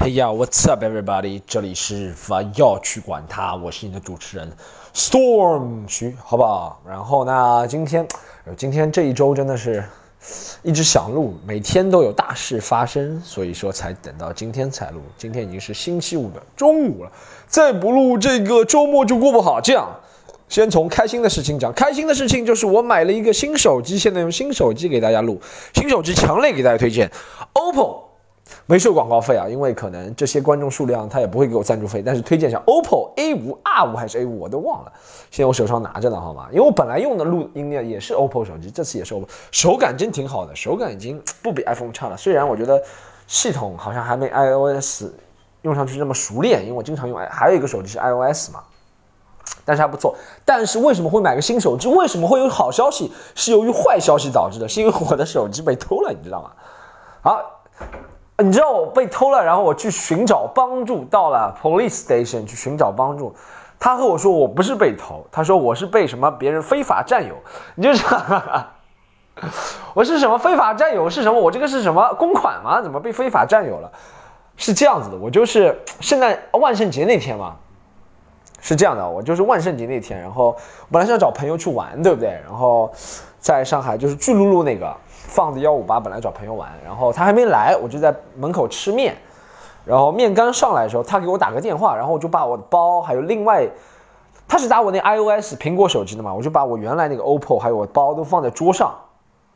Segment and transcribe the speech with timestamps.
[0.00, 1.42] Hey yo, what's up, everybody？
[1.44, 4.48] 这里是不要去管它，我是你的主持人
[4.94, 6.80] Storm 徐，好不好？
[6.88, 8.06] 然后呢，今天，
[8.56, 9.84] 今天这一周真的是
[10.62, 15.00] 一直想录，每天都有大事发生，所以说才等到今天才录。
[15.18, 17.10] 今天已经是星期五的中午了，
[17.48, 19.60] 再不录这个周末就过不好。
[19.60, 19.90] 这样，
[20.48, 25.40] 先从开心的事情讲，开心的事情就是我买了一个新手机，现在用新手机给大家录，
[25.74, 27.10] 新手机强烈给大家推荐
[27.52, 28.07] OPPO。
[28.66, 34.92] 没收广告费啊，因为可能这些观众数量他也不会给我赞助费，但是推荐一下 OPPO A 五 R 五还是 A 五我都忘了，
[35.30, 36.48] 现在我手上拿着呢，好吗？
[36.50, 42.16] 因为我本来用的录音呢也是 OPPO 手机，这次也是 OPPO，手感真挺好的，手感已经不比 iPhone 差了。
[42.16, 42.82] 虽然我觉得
[43.26, 45.04] 系统好像还没 iOS
[45.62, 48.60] 用上去那么熟练，因为我经常用，还有一个手机是 iOS 嘛，
[49.64, 50.16] 但是还不错。
[50.44, 51.88] 但是为什么会买个新手机？
[51.88, 53.12] 为什么会有好消息？
[53.34, 56.50] 是由于坏消息导致的，是因为我的手机被偷了，你知道吗？
[57.22, 57.54] 好。
[58.42, 63.34] 你知道我被偷了，然后我去寻找帮助，到了 police station 去寻找帮助。
[63.80, 67.34] 他和我说我不是被偷，他说我是被什么别人非法占有。
[67.74, 68.68] 你就哈哈，
[69.94, 71.08] 我是什么非法占有？
[71.10, 71.40] 是什么？
[71.40, 72.80] 我这个是什么公款吗？
[72.82, 73.90] 怎么被非法占有了？
[74.56, 77.54] 是这样子的，我就是圣诞万圣节那天嘛，
[78.60, 80.56] 是这样的，我就是万圣节那天，然后
[80.90, 82.30] 本来是要找朋友去玩，对不对？
[82.44, 82.90] 然后
[83.38, 84.94] 在上海就是巨鹿路那个。
[85.28, 89.14] 放的幺五八，本来找朋友玩，然后他还没来，我就在门口吃面，
[89.84, 93.68] 然后面刚上来的时候，他给我打个电话，然后我就把我的包还有另外，
[94.48, 98.94] 他是打我那 iOS 苹果手机的嘛，我就把我原来那个 OPPO 还有我包都放在桌上，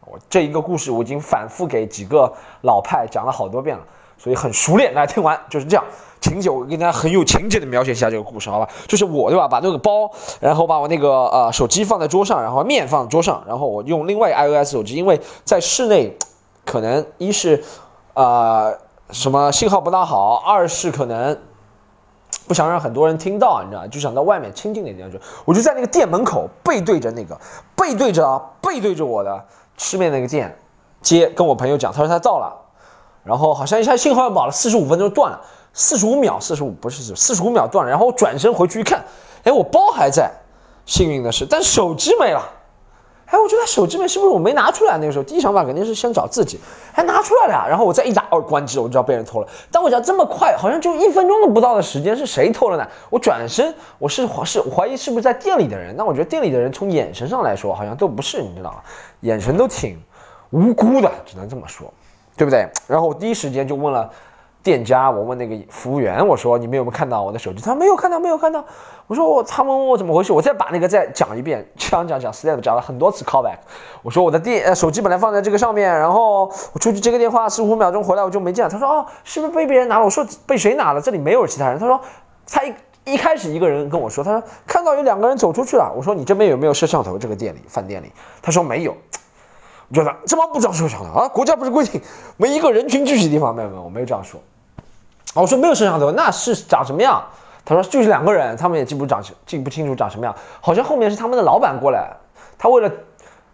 [0.04, 2.30] 我这一个故事我已经反复给几个
[2.64, 3.82] 老派讲了好多遍了。
[4.18, 5.82] 所以很熟练，来听完就是这样。
[6.22, 8.68] 情节我跟大家很有情节的描写一下这个故事，好吧？
[8.86, 10.08] 就是我对吧，把那个包，
[10.40, 16.16] 然后把我那个呃手机放在桌上，然后面放在桌上，然后我用另外 iOS 手机，因为在室内，
[16.64, 17.62] 可能一是，
[18.14, 18.72] 呃
[19.10, 21.36] 什么信号不大好，二是可能
[22.46, 25.20] 不想让很多人听到，你知道就想到外面清静点地方去。
[25.44, 27.36] 我就在那个店门口背对着那个
[27.76, 29.44] 背对着背对着我的
[29.76, 30.56] 吃面那个店
[31.00, 32.60] 接，跟我朋友讲，他说他到了。
[33.24, 35.40] 然后好像一下信号要饱了，四十五分钟断了，
[35.72, 37.90] 四十五秒，四十五不是四十五秒断了。
[37.90, 39.02] 然后我转身回去一看，
[39.44, 40.30] 哎，我包还在，
[40.86, 42.42] 幸运的是，但手机没了。
[43.26, 44.98] 哎，我觉得手机没是不是我没拿出来？
[44.98, 46.60] 那个时候第一想法肯定是先找自己，
[46.92, 47.66] 还拿出来了呀。
[47.66, 49.48] 然后我再一打，哦，关机了，我就知道被人偷了。
[49.70, 52.86] 但我讲这么快，好像就一分钟都不到的时间，是谁偷了呢？
[53.08, 55.96] 我转身，我是怀是怀疑是不是在店里的人？
[55.96, 58.80] 那我觉得店里的人从眼神上来说，好像都不是，你知道吗？
[59.20, 59.98] 眼神都挺
[60.50, 61.90] 无辜的，只能这么说。
[62.34, 62.66] 对不对？
[62.86, 64.10] 然后我第一时间就问了
[64.62, 67.60] 店家，我问那个服务员，我说你们有没有看到我的手机？
[67.60, 68.64] 他说没有看到，没有看到。
[69.08, 73.58] 我说我，他们问我怎么回事，我再把那个再讲一遍，讲讲讲，step 讲了很多次 callback。
[74.02, 78.68] 我说我的电呃手机本来放在这个上面，然后我出去接个电话，十五秒钟回来我就没见。
[78.68, 80.04] 他说哦，是不是被别人拿了？
[80.04, 81.00] 我说被谁拿了？
[81.00, 81.78] 这里没有其他人。
[81.78, 82.00] 他说
[82.46, 82.72] 他一
[83.04, 85.92] 一开始一个人跟我说，他说看到有两个人走出去了。
[85.94, 87.18] 我说你这边有没有摄像头？
[87.18, 88.12] 这个店里饭店里？
[88.40, 88.96] 他说没有。
[89.92, 91.28] 觉得这么不照摄像头啊？
[91.28, 92.00] 国家不是规定
[92.36, 94.40] 每一个人群聚集地方没有没有，我没有这样说。
[95.34, 97.22] 我说没有摄像头，那是长什么样？
[97.64, 102.10] 他说就是两个人，他们也记不长记不清楚长什么样，好像后面是他们的老板过来，
[102.58, 102.90] 他为了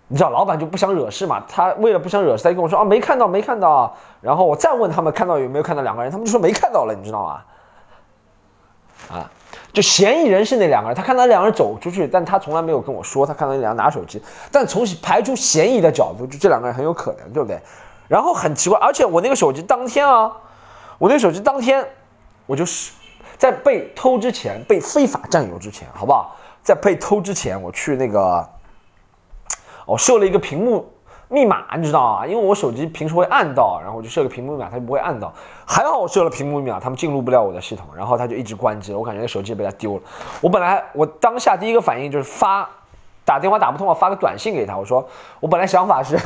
[0.09, 7.43] 你知道老板就不想惹事嘛，他为了不想惹事，他就跟我说啊没看到没看到，然后我再问他们看到有没有看到两个人，他们就说没看到了，你知道吗？
[9.19, 9.31] 啊。
[9.73, 14.21] 就嫌疑人是那两个人，他看到两个人走出去，但他从来没有跟我说他看到那两个人拿手机。
[14.51, 17.61] 但从排除嫌疑的角度，就这两个人很有可能，对不对？
[18.09, 20.33] 然后很奇怪，而且我那个手机当天啊，
[20.99, 21.87] 我那个手机当天，
[22.47, 22.93] 我就是
[23.37, 26.35] 在被偷之前，被非法占有之前，好不好？
[26.63, 28.49] 在被偷之前，我去那个，
[29.87, 30.91] 我设了一个屏幕。
[31.29, 32.27] 密码你知道啊？
[32.27, 35.33] 因为我手机平时会按到，然后我就设个屏幕密码，它就不会按到。
[35.67, 38.99] 还好我设了屏幕密码，他们进入不了我的系统，然后它就一直关机了。
[38.99, 40.03] 我感觉手机被他丢了。
[40.41, 42.69] 我本来我当下第一个反应就是发
[43.27, 45.07] 打电话打不通，我发个短信给他，我说
[45.39, 46.17] 我本来想法是，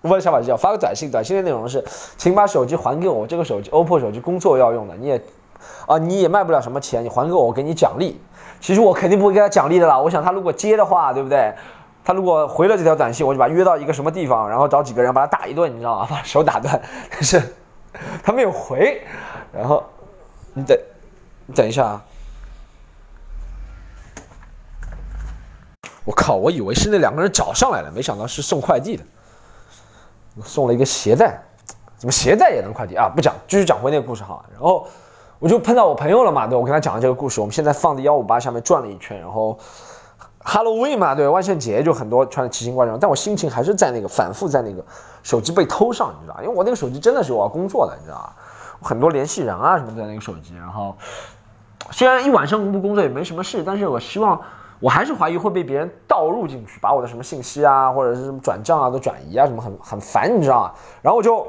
[0.00, 1.84] 我本来想法是要发个短信，短信的内容是，
[2.16, 5.20] 请把手机还给我，这个手机 OPPO 手机工作要用的，你也
[5.86, 8.18] 啊你也卖不了什么钱，你还给我，我给你奖励。
[8.58, 11.52] 其实我肯定不会给他奖励的啦，我想他如果接的话，对不对？
[12.04, 16.06] 他如果回了这条短信，我就把他约到一个什么地方，然后找几个人把他打一顿，你知道吗？
[16.10, 16.78] 把手打断。
[17.10, 17.42] 但是
[18.22, 19.02] 他没有回，
[19.50, 19.82] 然后
[20.52, 20.78] 你等，
[21.46, 22.04] 你等一下啊！
[26.04, 29.04] 我靠，我以为是那两个人找上来了，没想到是送快递的。
[30.42, 31.42] 送了一个鞋带，
[31.96, 33.08] 怎么鞋带也能快递啊？
[33.08, 34.44] 不讲，继续讲回那个故事哈。
[34.52, 34.86] 然后
[35.38, 37.40] 我就碰到我朋友了嘛，对，我跟他讲了这个故事。
[37.40, 39.58] 我们现在放在幺五八下面转了一圈，然后。
[40.44, 44.84] Halloween 嘛，对，万圣节就很多穿的奇形怪状，但我心情还是在那个反复在那个
[45.22, 48.30] 手机被偷上，你知道因为我那个手机真的是我要工作的，你知道？
[48.82, 50.54] 很多联系人啊什么在那个手机。
[50.54, 50.94] 然后
[51.90, 54.38] 虽然一晚上不工作也没什么事，但是我希望
[54.80, 60.74] 我还是怀疑会被别人盗入进去，把我的什么信息啊或者是什么转账啊都转移啊什么很很烦，你知道吗？
[61.00, 61.46] 然后我就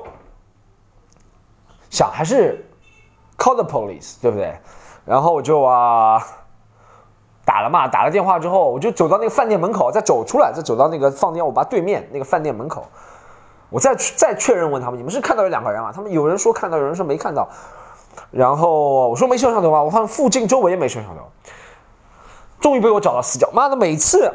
[1.89, 2.65] 想还是
[3.37, 4.57] call the police，对不对？
[5.03, 6.21] 然后我就啊。
[7.45, 12.85] 打了嘛，打了电话之后，我就走到那个饭店门口，再走出来，再走到那个放电我爸对面那个饭店门口，
[13.69, 15.91] 我再再确认问他们，你们是看到有两个人吗？
[15.93, 17.47] 他们有人说看到，有人说没看到。
[18.31, 19.83] 然后我说没摄像头吗？
[19.83, 21.21] 我发现附近周围也没摄像头。
[22.59, 23.47] 终于被我找到死角。
[23.53, 24.31] 妈的，每次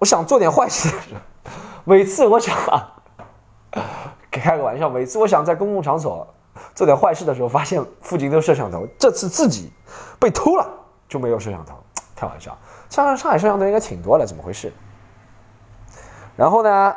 [0.00, 0.92] 我想做点坏事，
[1.84, 2.56] 每次我想
[4.30, 6.26] 开个玩笑，每次我想在公共场所
[6.74, 8.84] 做点坏事的时候，发现附近都有摄像头。
[8.98, 9.70] 这次自己
[10.18, 10.66] 被偷了，
[11.06, 11.74] 就没有摄像头。
[12.16, 12.56] 开玩笑，
[12.88, 14.72] 上上海摄像头应该挺多的，怎么回事？
[16.36, 16.94] 然后呢？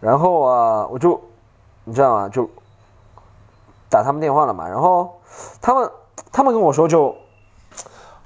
[0.00, 1.20] 然后啊，我就
[1.84, 2.28] 你知道吗？
[2.28, 2.48] 就
[3.88, 4.68] 打他们电话了嘛。
[4.68, 5.20] 然后
[5.60, 5.90] 他们
[6.30, 7.16] 他们跟我说就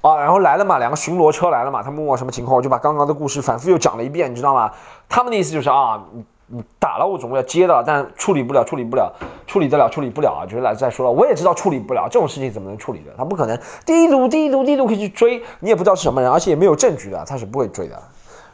[0.02, 1.82] 啊，然后来了嘛，两个巡逻车来了嘛。
[1.82, 4.72] 他们问我什么情况，我就把刚刚的故事反复又讲了一遍，你知道吗？
[5.08, 6.04] 他们的意思就是啊。
[6.52, 9.12] 你打了我总归要接的，但处理不了，处理不了，
[9.46, 10.42] 处理得了，处理不了啊！
[10.44, 13.12] 就是来再说了，我也知道处理不了这种事情怎么能处理的？
[13.16, 13.56] 他不可能
[13.86, 17.96] 第一组、第一组、第一组可以去追，你也不知道是什么人，而且也没有证据的，他是不会追的。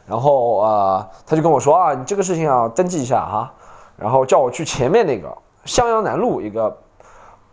[0.05, 3.51] 然后啊，他就跟我说啊，你这个事情啊，登记一下哈，
[3.95, 5.35] 然后叫我去前面那个
[5.65, 6.77] 襄阳南路一个，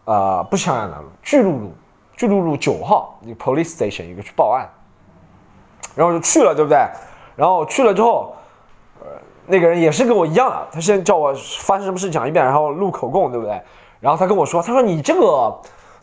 [0.04, 1.72] 呃，不襄阳南路，巨鹿路，
[2.14, 4.68] 巨鹿路九号一个 police station 一个去报案，
[5.94, 6.86] 然后就去了，对不对？
[7.34, 8.34] 然后去了之后。
[9.46, 13.60] 那个人也是跟我一样的，他先叫我发生什么事讲一遍，然后录口供，对不对？
[14.00, 15.54] 然后他跟我说，他说你这个，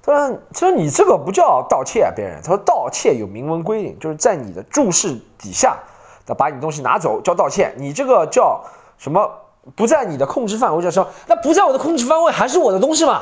[0.01, 5.77] 他说他说你这个不叫盗窃啊，别人他说盗窃有明文规定，就是在你的注视底下，
[6.25, 8.63] 他把你东西拿走叫盗窃，你这个叫
[8.97, 9.29] 什么？
[9.75, 11.07] 不在你的控制范围，叫什么？
[11.27, 13.21] 那不在我的控制范围还是我的东西嘛？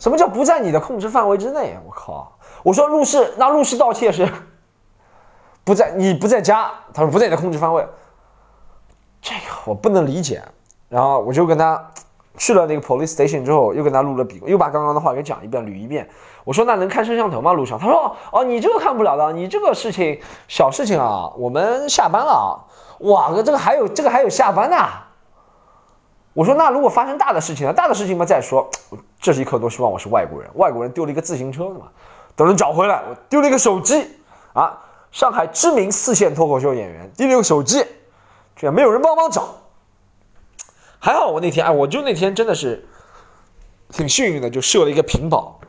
[0.00, 1.78] 什么叫不在你的控制范围之内？
[1.86, 2.36] 我靠！
[2.64, 4.28] 我说入室，那入室盗窃是
[5.62, 7.86] 不在你不在家，他说不在你的控制范围。
[9.20, 10.42] 这个我不能理解，
[10.88, 11.90] 然后我就跟他
[12.36, 16.08] 去了那个 police station 之后，又跟他录了笔，又把刚刚的话给讲一遍，捋一遍。
[16.44, 17.52] 我说那能看摄像头吗？
[17.52, 22.56] 路上他说哦，你这个看不了的，你这个事情小事情啊，我们下班了啊。
[23.00, 24.76] 哇，这个还有这个还有下班的。
[26.32, 27.72] 我说那如果发生大的事情呢？
[27.72, 28.68] 大的事情嘛再说。
[29.20, 31.88] 这是一刻多希望我是外国人，外国人丢了一个自行车的嘛，
[32.36, 33.02] 都能找回来。
[33.10, 34.08] 我丢了一个手机
[34.52, 34.78] 啊，
[35.10, 37.84] 上海知名四线脱口秀演员丢了个手机。
[38.58, 39.54] 居然没有人帮忙找，
[40.98, 42.84] 还好我那天哎，我就那天真的是
[43.90, 45.60] 挺幸运的，就设了一个屏保，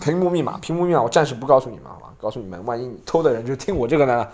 [0.00, 2.08] 屏幕密码，屏幕密码我暂时不告诉你们，好吧？
[2.18, 4.26] 告诉你们，万一你偷的人就听我这个呢，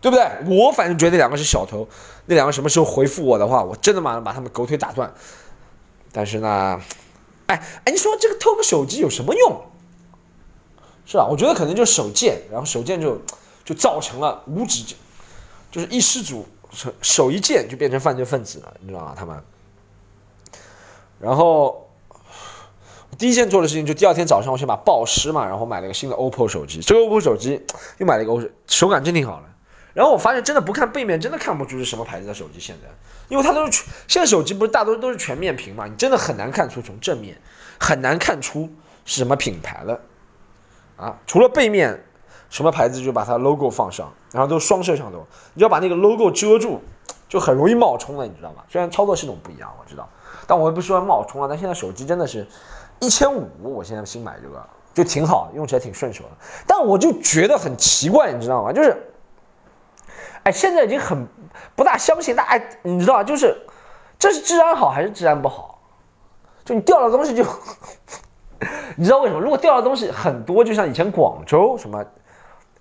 [0.00, 0.26] 对不对？
[0.48, 1.86] 我反正觉得那两个是小偷，
[2.24, 5.14] 那两个什么时候回复我的话，我真的马上把他们狗腿打断。
[6.10, 6.80] 但是呢，
[7.46, 9.62] 哎哎，你说这个偷个手机有什么用？
[11.04, 11.24] 是吧？
[11.30, 13.20] 我觉得可能就手贱，然后手贱就
[13.64, 14.96] 就造成了无止境，
[15.70, 16.44] 就是一失足。
[16.72, 19.14] 手手一贱就变成犯罪分子了，你知道吗？
[19.16, 19.42] 他们。
[21.18, 21.88] 然后
[23.16, 26.80] 第一件做的事情就第二天早上，我先把报失嘛，然后买了个新的 OPPO 手机。
[26.80, 27.64] 这个 OPPO 手机
[27.98, 29.46] 又买了一个 OPPO，手感真挺好的。
[29.94, 32.60] 然后我发现真的不看背面，真的看不出是什么牌子的手机。
[32.60, 32.88] 现在，
[33.28, 37.40] 因为它都是全，现在手机不是大多都是全面屏嘛，你真的很难看出从正面
[37.80, 38.70] 很难看出
[39.04, 40.00] 是什么品牌的
[40.96, 42.02] 啊，除了背面。
[42.48, 46.80] 什么牌子就把它 logo 放上，然后都双摄像头，你要把那个 logo 遮住，
[47.28, 48.62] 就很容易冒充了，你知道吗？
[48.68, 50.08] 虽然操作系统不一样，我知道，
[50.46, 51.48] 但我也不喜欢冒充啊。
[51.48, 52.46] 但现在手机真的是
[53.00, 56.30] 一千五，我现在新买这个就挺好，用起来挺顺手的。
[56.66, 58.72] 但我就觉得很奇怪，你知道吗？
[58.72, 59.12] 就是，
[60.44, 61.26] 哎，现在已经很
[61.74, 63.56] 不大相信，那哎，你知道就是
[64.18, 65.80] 这是治安好还是治安不好？
[66.64, 67.44] 就你掉了东西就，
[68.96, 69.40] 你知道为什么？
[69.40, 72.04] 如果掉了东西很多，就像以前广州什么。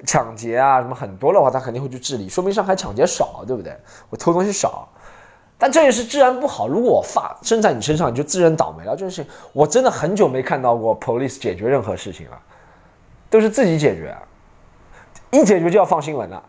[0.06, 3.76] 抢劫啊，什么很多的话，他肯定会去治理，说明上海抢劫少，对不对？
[4.10, 4.90] 我偷东西少，
[5.58, 6.68] 但这也是治安不好。
[6.68, 8.96] 如果我发生在你身上，你就自认倒霉了。
[8.96, 12.38] 就是我真的很久没看到过 police 解决任何事情了，
[13.30, 14.16] 都是自己解决，
[15.32, 16.44] 一解决就要放新闻了，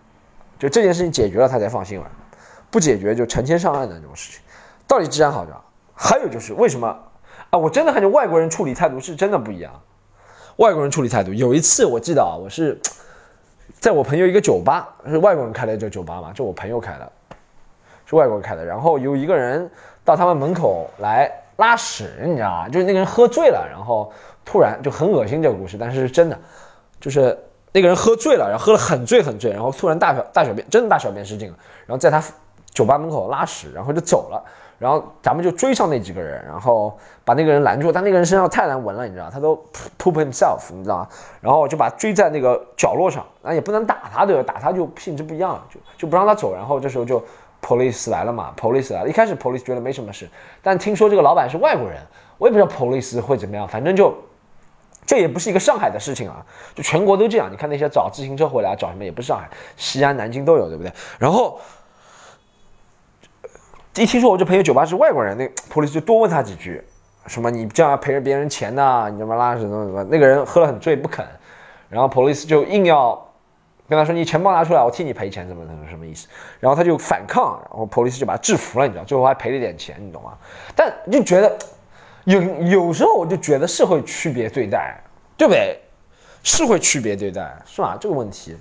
[0.59, 2.11] 就这件事情解决了他才放新闻，
[2.69, 4.41] 不解决就成千上万的这种事情，
[4.89, 5.53] 到底治安好着？
[5.95, 6.89] 还有就是为什么
[7.51, 7.59] 啊？
[7.59, 9.73] 我真的感觉外国人处理态度是真的不一样，
[10.57, 12.79] 外国人处理态度，有一次我记得啊，我是。
[13.79, 16.33] 在我朋友一个酒吧，是外国人开的这酒吧嘛？
[16.33, 17.13] 就我朋友开的，
[18.05, 18.65] 是外国人开的。
[18.65, 19.71] 然后有一个人
[20.05, 22.69] 到他们门口来拉屎，你知道吗？
[22.69, 24.13] 就是那个人喝醉了，然后
[24.45, 26.39] 突然就很恶心这个故事，但是是真的，
[26.99, 27.39] 就是
[27.73, 31.57] 那个人喝醉了，然后喝了很醉很醉，然后突然大小大小便，真的大小便失禁了。
[31.87, 32.23] 然后在他
[32.73, 34.43] 酒吧门口拉屎，然后就走了。
[34.79, 37.91] 然后咱们就追上那几个人，然后把那个人拦住。
[37.91, 39.57] 但那个人身上太难闻了，你知道，他都
[39.99, 41.09] poop himself，你知道吗？
[41.41, 44.43] 然后就把追在那个角落上，那也不能打他，对吧？
[44.43, 46.55] 打他就性质不一样了，就就不让他走。
[46.55, 47.25] 然后这时候就
[47.63, 49.09] police 来了嘛，police 来了。
[49.09, 50.29] 一开始 police 觉得没什么事，
[50.63, 51.99] 但听说这个老板是外国人，
[52.37, 53.67] 我也不知道 police 会怎么样。
[53.67, 54.15] 反正就
[55.07, 57.51] 这也不是一个上海的事情啊，就全国都这样。
[57.51, 60.93] 你看那些找自行车回来找什么，也不是上海，西安、南京都有，对不对？
[61.19, 61.59] 然后。
[63.97, 66.83] 一听说我这朋友酒吧是外国人，那 police 就多问他几句，
[67.27, 69.09] 什么你这样赔着别人钱呐？
[69.11, 70.05] 你他妈拉屎怎么怎么？
[70.05, 71.27] 那个人喝了很醉不肯，
[71.89, 73.15] 然后 police 就硬要
[73.89, 76.29] 跟他说你钱包拿出来，我替你赔钱，怎么怎么什么意思？
[76.61, 80.35] 然后他就反抗，然后 police 就把他制服了，你知道，最后还赔了点钱，你懂吗？
[80.75, 81.57] 但就觉得
[82.25, 85.01] 有有时候我就觉得是会区别对待，
[85.39, 85.81] 对不对？
[86.43, 87.97] 是会区别对待，是吧？
[87.99, 88.57] 这个问题。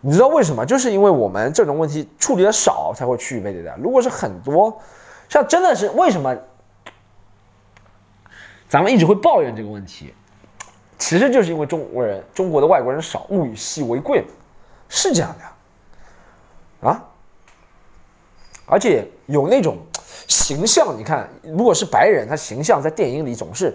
[0.00, 0.64] 你知道为什么？
[0.64, 3.74] 就是因为我们这种问题处理的少，才会区别对待。
[3.82, 4.80] 如果是很多，
[5.28, 6.36] 像真的是为什么，
[8.68, 10.14] 咱们一直会抱怨这个问题，
[10.98, 14.24] 其实就是因为中国人、中国的外国人少，物以稀为贵，
[14.88, 15.34] 是这样
[16.82, 17.04] 的啊。
[18.66, 19.76] 而且有那种
[20.28, 23.74] 形象，你看，如果是白人，他形象在电影里总是。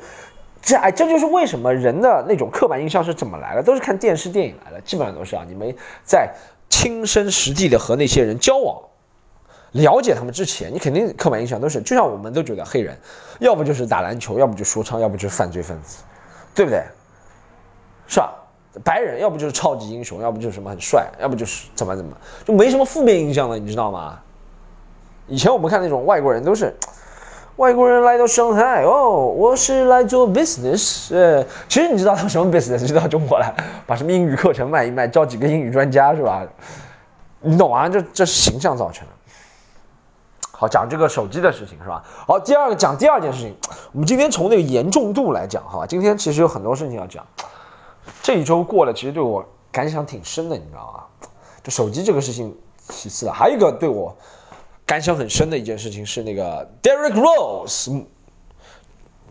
[0.62, 5.44] 这哎，这就是为什么人的那种刻板印象是怎么来的，都是看电视电影来的，基本上都是啊。
[5.48, 6.32] 你们在
[6.70, 8.80] 亲身实地的和那些人交往，
[9.72, 12.96] 了解他们之前，你肯定刻板印象都是，就像我们都觉得黑人，
[13.40, 16.04] 要不就是打篮球，要不就说唱，要不就是犯罪分子，
[16.54, 16.84] 对不对？
[18.08, 18.32] 是吧？
[18.84, 22.16] 白人要不就是超级英雄，要不就是什么很帅，要不就是怎么怎么，
[22.46, 24.20] 就没什么负面印象了，你知道吗？
[25.28, 26.72] 以前我们看那种外国人都是。
[27.58, 31.14] 外国人来到上海哦，我是来做 business。
[31.14, 32.88] 呃，其实你知道他什么 business？
[32.88, 33.54] 就到中国来，
[33.86, 36.44] 把什么英语课程卖一卖，招几个英语专家是吧？
[37.42, 37.88] 你懂啊？
[37.90, 39.14] 这这是形象造成的。
[40.52, 42.04] 好，讲这个手机的事情是吧？
[42.26, 43.56] 好，第二个讲第二件事情。
[43.92, 45.86] 我们今天从那个严重度来讲，好吧？
[45.86, 47.24] 今天其实有很多事情要讲。
[48.24, 51.28] 这一周过了，其实对我感想挺深的，你知道吗？
[51.64, 52.56] 就手机这个事情，
[52.88, 54.16] 其次了，还有一个对我。
[54.92, 58.04] 感想很深的一件事情是那个 Derek Rose，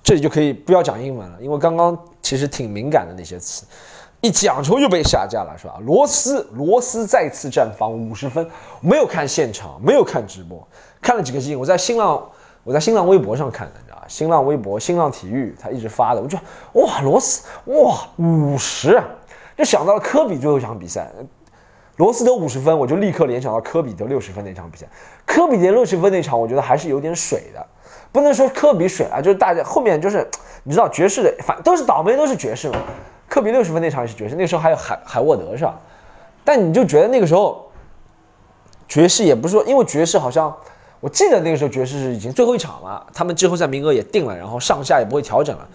[0.03, 3.67] 这里就可以不要讲英文了，因为刚刚其实挺敏感的那些词，
[4.23, 5.75] 一讲出又被下架了，是吧？
[5.85, 8.49] 罗斯，罗斯再次绽放五十分，
[8.81, 10.67] 没有看现场，没有看直播，
[11.03, 12.27] 看了几个集，我在新浪，
[12.65, 14.07] 我在新浪微博上看的，你知道吧？
[14.09, 16.39] 新浪微博，新浪体育，他一直发的，我就
[16.73, 18.99] 哇，罗斯，哇，五十，
[19.59, 21.13] 就想到了科比最后一场比赛。
[22.01, 24.87] 罗斯得五十分，我就立刻联想到科比得六十分那场比赛。
[25.27, 27.67] 科比得六十分那场，我觉得还是有点水的，
[28.11, 30.27] 不能说科比水啊，就是大家后面就是
[30.63, 32.79] 你知道爵士的，反都是倒霉，都是爵士嘛。
[33.29, 35.79] 科比六十分那场也是爵士，那时候还有海海沃德是吧？
[36.43, 37.71] 但你就觉得那个时候
[38.89, 40.57] 爵士也不是说，因为爵士好像
[41.01, 45.69] 我记得那个时候爵士是已经最后一场了，他们季后赛名额也定了，然后上下也不会调整了。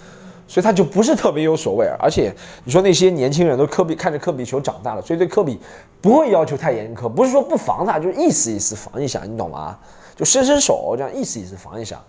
[0.48, 2.34] 所以他就不是特别有所谓，而且
[2.64, 5.60] 你说那些年轻人都科比看着科比球长大了，所以对科比
[6.02, 9.78] 不会要求太严苛，不是说不防他，就意思意思防一下，你懂吗？
[10.16, 12.00] 就伸伸手这样意思意思防一下。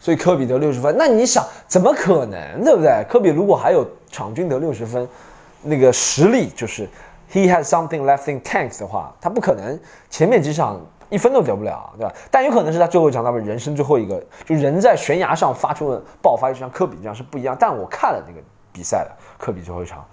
[0.00, 3.04] 所以科比得六十分，那你想怎么可能，对不对？
[3.08, 5.08] 科比如果还有场均得六十分，
[5.62, 6.88] 那个实力就是
[7.32, 9.78] he has something left in tanks 的话，他不可能
[10.10, 10.80] 前面几场。
[11.10, 12.12] 一分都得不了，对吧？
[12.30, 17.56] 但有可能是他最后一场，他们人生最后一个，就人在悬崖上发出的爆发，就像科比这样是不一样。
[17.58, 18.40] 但我看了那个
[18.72, 20.04] 比赛的科比最后一场，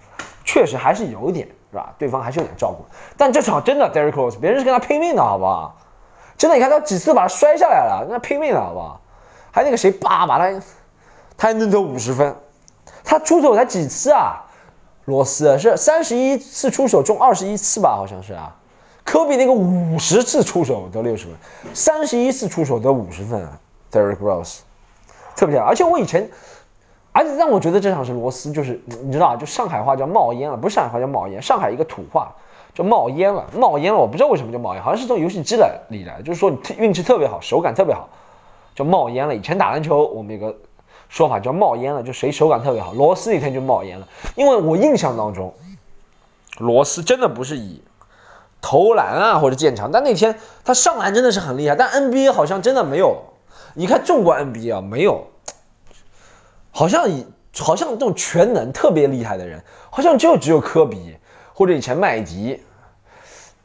[0.44, 1.94] 确实还是有点，是吧？
[1.98, 2.86] 对方还是有点照顾。
[3.18, 5.76] 但这场真的 Derek Rose，别人是跟他拼命的，好不好？
[6.38, 9.02] 真的，你看他几次把他摔下来了，跟他拼命的好不好？
[9.52, 10.52] 还那个谁，叭把他，
[11.38, 12.36] 他还能得五十分，
[13.04, 14.42] 他出手才几次啊？
[15.06, 17.96] 罗斯是三十一次出手中二十一次吧？
[17.96, 18.56] 好像是啊。
[19.06, 21.36] 科比那个五十次出手得六十分，
[21.76, 23.58] 三十一次出手得五十分啊
[23.92, 24.62] ，Derek Rose，
[25.36, 25.64] 特别屌。
[25.64, 26.28] 而且我以前，
[27.12, 32.34] 而且让我觉得这场是罗斯，就是你知道啊就上海话叫冒烟了，不是上海话叫冒烟，上海一个土话
[32.74, 34.00] 叫冒烟了，冒烟了。
[34.00, 38.10] 我不知道为什么叫冒烟，好像是从游戏机来里来，就是说你运气特别好，手感特别好，
[38.74, 39.36] 叫冒烟了。
[39.36, 40.58] 以前打篮球我们有个
[41.10, 44.08] 说法叫冒烟了，就谁手感特别好，罗斯那天就冒烟了。
[44.36, 45.54] 因为我印象当中，
[46.58, 47.80] 罗斯真的不是以。
[48.68, 51.76] 投篮啊，或者建墙，但那天他上篮真的是很厉害。
[51.76, 53.22] 但 NBA 好像真的没有，
[53.76, 55.24] 你看中国 NBA 啊，没有，
[56.72, 57.28] 好像以
[57.60, 61.16] 好像这种全能特别厉害的人，好像就只有科比
[61.54, 62.60] 或者以前麦迪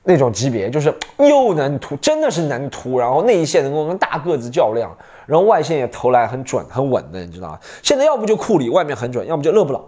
[0.03, 7.59] 那种级别，就是又能突，真的是能突，然后内线能够跟大个子较量，然后外线也投篮很准很稳的，你知道吗？
[7.83, 9.83] 现在要不就库里外面很准，要不就勒布朗。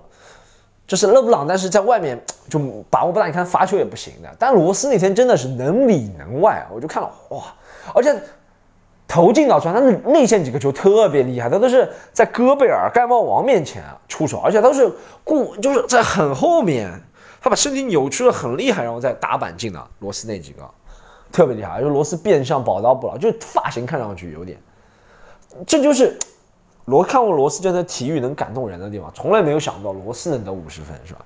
[0.86, 2.20] 就是勒布朗，但是在外面
[2.50, 2.58] 就
[2.90, 3.26] 把握不大。
[3.26, 4.28] 你看罚球也不行的。
[4.38, 7.44] 但罗斯那天真的是能里能外，我就看了哇，
[7.94, 8.14] 而且
[9.08, 14.90] 投进脑传，他的内线几个球特别厉害，他都是在戈贝尔、盖帽王面前出手，而且都是
[15.24, 16.90] 过就是在很后面，
[17.40, 19.82] 他把身体扭曲的很厉害，然后再打板进的。
[20.00, 20.68] 罗斯那几个
[21.30, 24.58] 特别厉害，就罗斯变相宝刀不老，就发型看上去有点，
[25.66, 26.18] 这就是
[26.86, 31.20] 罗看过罗斯真的体育能感动人的地方，从来没有想到罗斯能得五十分，是吧？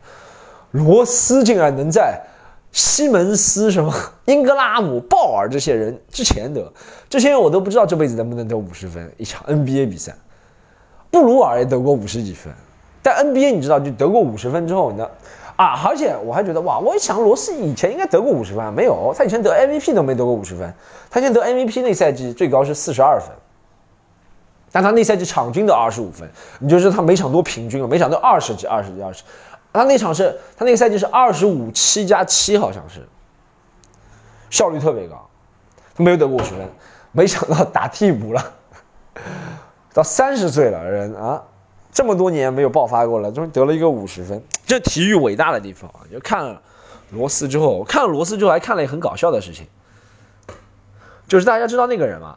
[0.73, 2.21] 罗斯竟然能在。
[2.73, 3.91] 西门斯什么
[4.27, 6.71] 英格拉姆鲍尔这些人之前得
[7.09, 10.15] 这些人我都不知道这辈子能不能得五十分一场 NBA 比赛，
[11.11, 12.53] 布鲁尔也得过五十几分，
[13.03, 15.09] 但 NBA 你知道就得过五十分之后呢
[15.57, 20.71] 啊，而且我还觉得哇，我一想罗斯以前应该得过五十分，没有，他以前得 MVP 都没得过五十分，
[21.09, 23.31] 他现在得 MVP 那赛季最高是四十二分，
[24.73, 29.23] 但他那赛季场均得二十五分，你就知道他每场多平均了，每场都二十几二十几二十。
[29.73, 33.07] 他那场是他那个赛季是二十五七加七，好像是
[34.49, 35.29] 效率特别高，
[35.95, 36.67] 他没有得过五十分，
[37.13, 38.53] 没想到打替补了，
[39.93, 41.43] 到三十岁了人啊，
[41.93, 46.01] 这么多年没有爆发过了，终于得了一个五十分，这体育伟大的地方啊！
[46.11, 46.61] 就看了
[47.11, 49.67] 罗斯之后，看了罗斯之后还看了一个很搞笑的事情，
[51.29, 52.37] 就是大家知道那个人吗？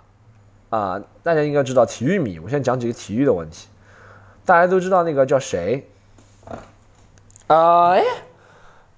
[0.70, 3.68] 啊，大家应该知道体育迷，我现在讲几个体育的问题，
[4.46, 5.88] 大家都知道那个叫谁？
[7.48, 8.04] 啊，哎，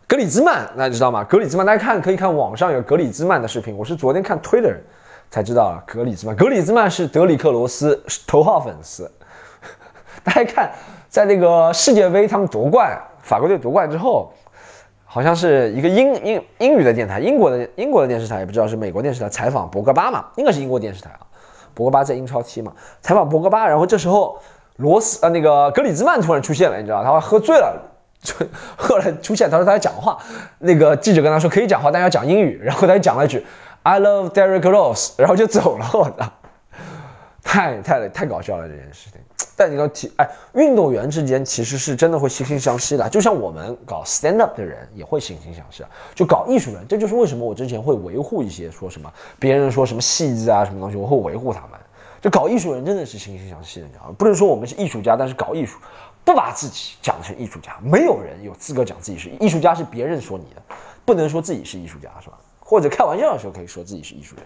[0.06, 1.24] 格里兹曼，大家知道吗？
[1.24, 3.78] 格里兹曼，大家看可以看网上有格里兹曼的视频。
[3.78, 4.82] 我是昨天看推的人
[5.30, 6.36] 才知道格里兹曼。
[6.36, 9.10] 格里兹曼是德里克罗斯头号粉丝。
[10.24, 10.72] 大家看，
[11.08, 14.34] 在那个世界杯他们夺冠，法国队夺冠之后，
[15.06, 21.22] 好像是一个英英英语的电台，英国的英国的电视台也不知道是美国电视台采访博格巴嘛，应该是英国电视台啊。
[21.74, 24.40] 博格巴在英超踢嘛，采访博格巴，然后这时候
[24.78, 27.88] 罗斯呃那个格里兹曼突然出现了，你知道他喝醉了。
[28.22, 28.36] 就
[28.78, 30.16] 后来出现，他说他在讲话，
[30.60, 32.62] 那个记者跟他说可以讲话，但要讲英语。
[32.64, 33.44] 然后他就讲了一句
[33.84, 35.90] "I love Derek Rose"，然后就走了。
[35.94, 36.32] 我操，
[37.44, 39.21] 太太太搞笑了这件事情。
[39.62, 45.84] 但你要提，哎，运动员之间其实是真的会惺惺相惜的，就像我们搞 stand up 的人也会惺惺相惜。
[46.16, 51.80] 就搞艺术人，这就是为什么我之前会维护一些说什么别人说什么戏子啊什么东西，我会维护他们。
[52.20, 54.16] 就搞艺术人真的是惺惺相惜的，你知道吗？
[54.18, 55.78] 不能说我们是艺术家，但是搞艺术。
[56.24, 60.62] 不把自己讲成艺术家，没有人有资格讲自己是艺术家，是别人说你的，
[61.04, 62.38] 不能说自己是艺术家，是吧？
[62.60, 64.44] 或者开玩笑的时候可以说自己是艺术家，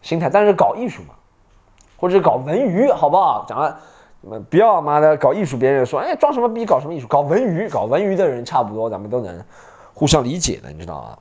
[0.00, 0.30] 心态。
[0.30, 1.14] 但是搞艺术嘛，
[1.98, 3.44] 或者搞文娱，好不好？
[3.46, 3.78] 讲了，
[4.50, 7.06] 不要妈的搞艺术，别人说哎装什么逼，搞什么艺术？
[7.06, 9.44] 搞文娱，搞文娱的人差不多，咱们都能
[9.92, 11.18] 互相理解的，你知道吗？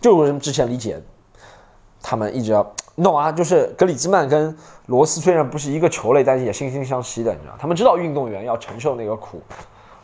[0.00, 1.00] 就是之前理解，
[2.02, 2.72] 他们一直要。
[2.94, 3.32] 你懂啊？
[3.32, 7.54] 就是格里兹曼跟罗斯虽然不是一个球类，但是也惺惺相惜的，你知道？
[7.58, 9.40] 他们知道运动员要承受那个苦，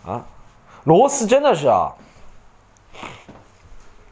[0.06, 0.24] 啊，
[0.84, 1.92] 罗斯真的是啊，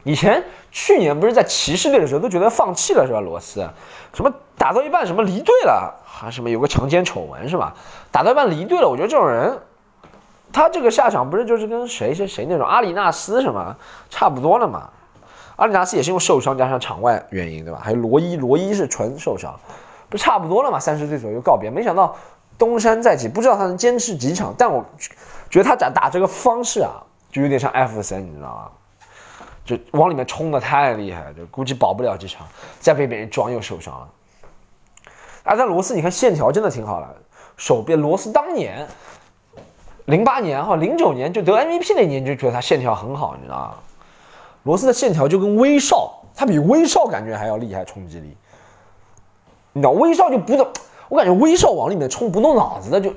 [0.03, 3.19] 以前去年不是在骑士队的时候都觉得放弃了是吧？
[3.19, 3.67] 罗斯，
[4.13, 7.73] 什么打到一半什么离队了，还什么有个强奸丑闻是吧？
[8.11, 9.57] 打到一半离队了，我觉得这种人，
[10.51, 13.75] 他这个下场不是就是跟谁谁谁那种阿里纳斯什么
[14.09, 14.89] 差不多了吗？
[15.55, 17.79] 阿里纳斯也是因为受伤加上场外原因，对吧？
[17.83, 19.53] 还有罗伊，罗伊是纯受伤，
[20.09, 20.79] 不差不多了嘛？
[20.79, 22.15] 三十岁左右告别，没想到
[22.57, 24.53] 东山再起，不知道他能坚持几场。
[24.55, 24.85] 但我
[25.49, 27.01] 觉得他打打这个方式啊，
[27.31, 28.71] 就有点像艾弗森，你知道吗？
[29.67, 32.47] 就往里面冲的太厉害，就估计保不了几场，
[32.79, 34.09] 再被别人撞又受伤了。
[35.43, 37.15] 啊，但罗斯你看线条真的挺好的，
[37.57, 37.93] 手臂。
[37.93, 38.87] 罗斯当年
[40.05, 43.75] 零八年哈，零九年就得 MVP 那年就觉得他线条很好，你知道吗？
[44.63, 48.35] 罗斯的线条就跟威少，他比威少感觉还要厉害，冲击力。
[49.73, 50.67] 你知道威少就不动，
[51.07, 53.13] 我感觉威少往里面冲不动脑子的，就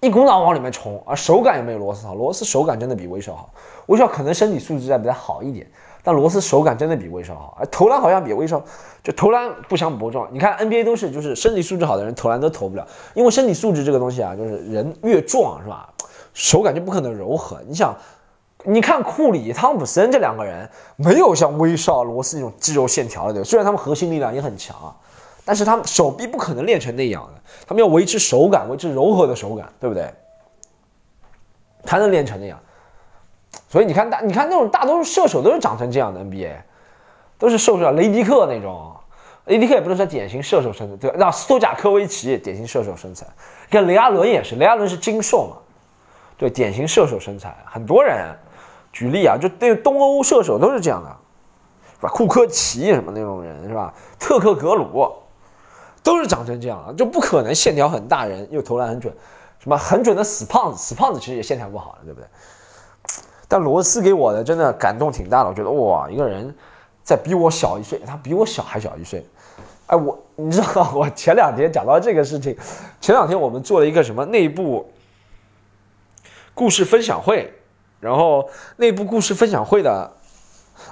[0.00, 2.14] 一股脑往里面冲，而手感也没有罗斯好。
[2.14, 3.50] 罗斯手感真的比威少好，
[3.86, 5.70] 威少可能身体素质再比他好一点，
[6.02, 7.56] 但罗斯手感真的比威少好。
[7.60, 8.62] 而投篮好像比威少，
[9.02, 10.26] 就投篮不相伯仲。
[10.30, 15.88] 你看 NBA 都是，就是身体素质好的人投篮都投不了，因为身体素质这个东西啊，就是人越壮是吧，
[16.32, 17.60] 手感就不可能柔和。
[17.66, 17.94] 你想。
[18.62, 24.92] 你看库里、汤普森这两个人，没有像威少、罗斯那种肌肉线条的，虽然他们核心力量也很强啊，
[25.50, 30.08] 但是他们手臂不可能练成那样的，他们要维持手感，维持柔和的手感，对不对？
[31.82, 32.56] 才能练成那样。
[33.68, 36.54] 所以你看大，你看那种大多数射手都是长成这样的，NBA
[37.36, 38.94] 都是瘦瘦，雷迪克那种，
[39.46, 41.16] 雷迪克也不能说典型射手身材，对吧？
[41.18, 43.26] 那斯托贾科维奇典型射手身材，
[43.68, 45.56] 你看雷阿伦也是，雷阿伦是精瘦嘛，
[46.38, 48.32] 对，典型射手身材，很多人。
[48.92, 51.08] 举例啊，就对东欧射手都是这样的，
[51.96, 52.08] 是吧？
[52.08, 53.92] 库科奇什么那种人是吧？
[54.16, 55.16] 特克格鲁
[56.02, 59.14] 都是长成这样了，就不可能线条很大人又投篮很准，
[59.58, 62.26] 什么很准的死胖子，死胖子其实也线条不好的，对不对？
[63.48, 66.54] 但罗斯给我的真的感动挺大的，我觉得哇，一个人
[67.02, 69.26] 在比我小一岁，他比我小还小一岁，
[69.86, 72.56] 哎，我你知道，我前两天讲到这个事情，
[73.00, 74.90] 前两天我们做了一个什么内部
[76.54, 77.52] 故事分享会，
[77.98, 80.10] 然后内部故事分享会的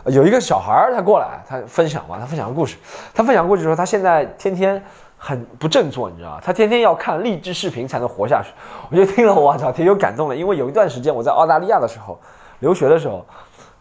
[0.06, 2.76] 有一个小孩儿，他过来，他分享嘛，他分享故事，
[3.14, 4.82] 他分享故事说他现在天天
[5.16, 6.40] 很不振作，你知道吗？
[6.42, 8.50] 他天天要看励志视频才能活下去。
[8.90, 12.18] 我就听了，我操，挺有感动的，因为有一段时间我在澳大利亚的时候
[12.60, 13.24] 留学的时候，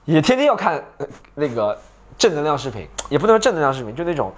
[0.05, 0.83] 也天天要看
[1.35, 1.77] 那个
[2.17, 4.31] 正能量视频，也不能说正能量视频，就那种。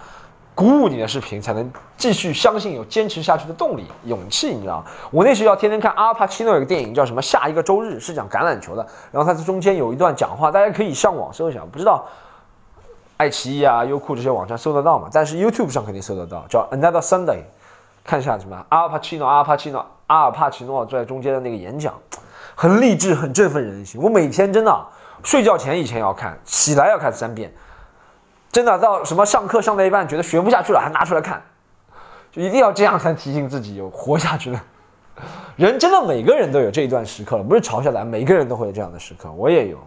[0.60, 4.84] 鼓舞你的视频，才能继续相信有坚持下去的动力、勇气，你知道？
[5.10, 8.86] 我那时候要天天看阿尔帕奇诺有个电影叫什么《下一个周日》，是讲橄榄球的。
[9.10, 12.06] 然后他在中间有一段讲话，大家可以上网搜一下，不知道
[13.16, 15.08] 爱奇艺啊、优酷这些网站搜得到吗？
[15.14, 17.44] 但是 YouTube 上肯定搜得到，叫 Another Sunday，
[18.04, 21.94] 看一下什么阿帕奇诺、阿帕奇诺、阿尔帕奇诺在中间的那个演讲，
[22.54, 24.02] 很励志，很振奋人心。
[24.02, 24.86] 我每天真的
[25.24, 27.50] 睡觉前以前要看，起来要看三遍。
[28.52, 31.42] 真的到什么上课上到一半觉得学不下去了，还拿出来看，
[32.32, 34.60] 就一定要这样才提醒自己有活下去的。
[35.56, 39.78] 人真的每个人都有这一段时刻了，不是嘲笑咱，每个人都会有这样的时刻，我也有。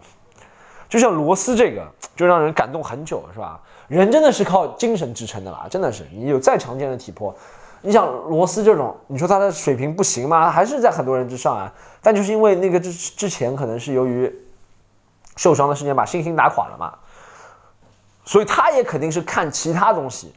[0.87, 1.83] 就像罗斯这个，
[2.15, 3.59] 就让人感动很久，是吧？
[3.87, 6.05] 人真的是靠精神支撑的啦，真的是。
[6.13, 7.35] 你有再强健的体魄，
[7.81, 10.51] 你想罗斯这种，你说他的水平不行吗？
[10.51, 11.73] 还是在很多人之上啊。
[12.01, 14.31] 但就是因为那个之之前可能是由于
[15.35, 16.93] 受伤的事件把信心打垮了嘛。
[18.25, 20.33] 所以他也肯定是看其他东西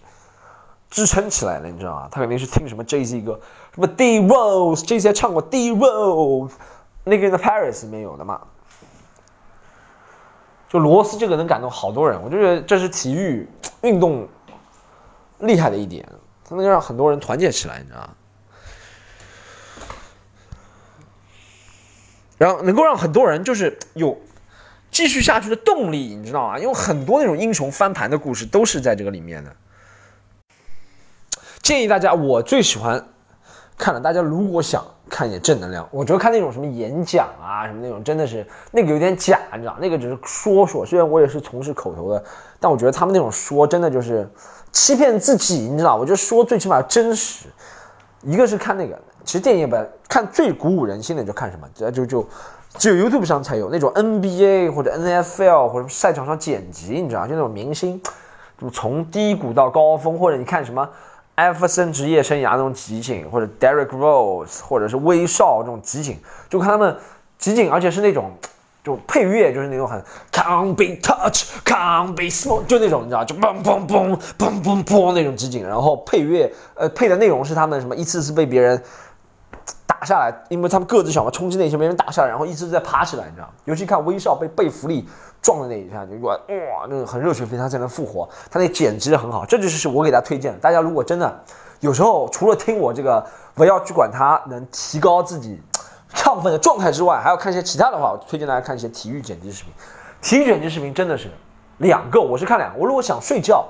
[0.91, 2.09] 支撑起来的，你知道吗？
[2.11, 3.41] 他肯定是听什么 Jay Z 歌，
[3.75, 6.53] 什么 D Rose，Jay Z 唱过 D Rose，
[7.05, 8.41] 那个在 Paris 里面有的嘛。
[10.69, 13.49] 就罗斯这个能感动好多人，我就觉得这是体育
[13.83, 14.29] 运动
[15.39, 16.09] 厉害的一点，
[16.45, 18.09] 它能让很多人团结起来，你知道吗？
[22.37, 24.19] 然后能够让很多人就是有。
[24.97, 26.59] 继续下去的动力，你知道吗？
[26.59, 29.55] 因为很多那种英雄翻盘的故事都是在这个里面的。
[31.61, 33.07] 建议大家，我最喜欢
[33.77, 34.01] 看了。
[34.01, 40.87] 大家如果想看一点正能量，我觉得看那种什么演讲啊，什么那种，真的是那个有点假，你知道那个只是说说。
[40.87, 42.25] 虽然我也是从事口头的，
[42.59, 44.27] 但我觉得他们那种说真的就是
[44.73, 47.49] 欺骗自己，你知道我觉得说最起码真实。
[48.23, 52.27] 一个是看那个，其实电影本看最鼓舞人心的就看什么，就就就。
[52.79, 58.01] 只有 YouTube 上才有那种 NBA 或者 NFL 或者赛场上剪辑，你知道就那种明星，
[58.61, 60.89] 就从低谷到高峰，或者你看什么
[61.35, 66.97] 艾弗森职业生涯那种集锦，或者 Derek Rose 或者是威少这种集锦，就看他们
[67.39, 68.31] 集锦，而且是那种
[68.85, 78.83] 就配乐就是那种很 Can't be touch，Can't be small，就那种你知道就嘣嘣嘣嘣嘣嘣那种集锦，然后配乐呃配的内容是他们什么一次次被别人。
[80.07, 83.53] 下来，因为他们个子小嘛，冲击那些没人打下来，然后一直在爬起来，你知道吗？
[83.65, 85.07] 尤其看威少被贝弗利
[85.43, 86.39] 撞的那一下，就哇，
[86.89, 90.59] 那个很热血沸腾才能复活，他那剪辑的很好，这就是我给大家推荐的。
[90.61, 91.45] 大家如果真的
[91.81, 95.61] 有时候除了听我这个，不要去管它能提高自己
[96.15, 99.73] 亢奋的状态之外，还要看一些其他的话，我推荐大家看一些体育剪辑视频。
[100.23, 101.29] 体育剪辑视频真的是
[101.79, 102.79] 两个，我是看两个。
[102.79, 103.67] 我如果想睡觉，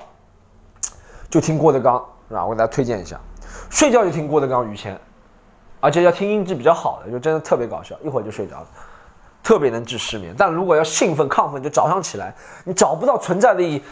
[1.29, 2.45] 就听郭德纲，是吧？
[2.45, 3.19] 我给大家推荐一下，
[3.69, 4.97] 睡觉就听郭德纲、于谦。
[5.79, 8.67] 而且要听音质比较好的，就真的特别搞笑，一会儿就睡着了，
[9.43, 10.33] 特别能治失眠。
[10.35, 13.83] 但如果要兴奋亢奋，就早上起来，你找不到存在的意义，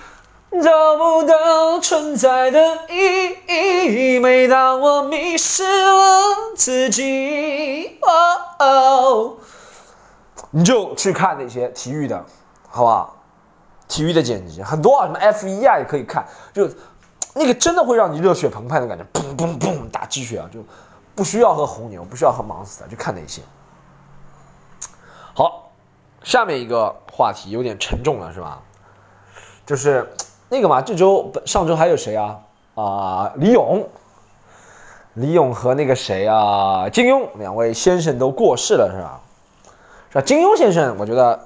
[0.63, 4.19] 找不到存在的意义。
[4.19, 9.37] 每当我迷失了自己，哦哦，
[10.49, 12.25] 你就去看那些体育的，
[12.67, 13.15] 好不好？
[13.87, 16.67] 体育的剪辑很多啊，什么 F 一啊也可以看，就
[17.35, 20.59] 那个真的会让你热血澎湃的感觉，砰砰砰打鸡血啊，就。
[21.15, 23.41] 不需要喝红牛，不需要喝芒斯的，就看那些。
[25.33, 25.71] 好，
[26.23, 28.61] 下面一个话题有点沉重了，是吧？
[29.65, 30.13] 就是
[30.49, 32.39] 那个嘛，这周上周还有谁啊？
[32.75, 33.87] 啊，李勇，
[35.13, 39.21] 李勇和那个谁啊，金庸两位先生都过世了，是吧？
[40.09, 40.21] 是吧？
[40.21, 41.39] 金庸先生，我觉得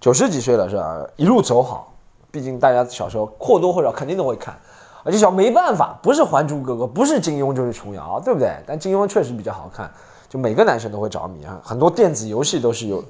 [0.00, 1.06] 九十几岁了，是吧？
[1.16, 1.92] 一路走好，
[2.30, 4.58] 毕竟大家小时候或多或少肯定都会看。
[5.06, 8.56] 而且小没办法，不是《还珠格格》，不是金庸就是琼瑶，对不对？
[8.66, 9.88] 但金庸确实比较好看，
[10.28, 11.60] 就每个男生都会着迷啊。
[11.62, 13.04] 很多电子游戏都是有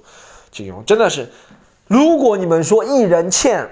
[0.50, 1.26] 金庸，真的是。
[1.87, 3.66] 如果你们说一人欠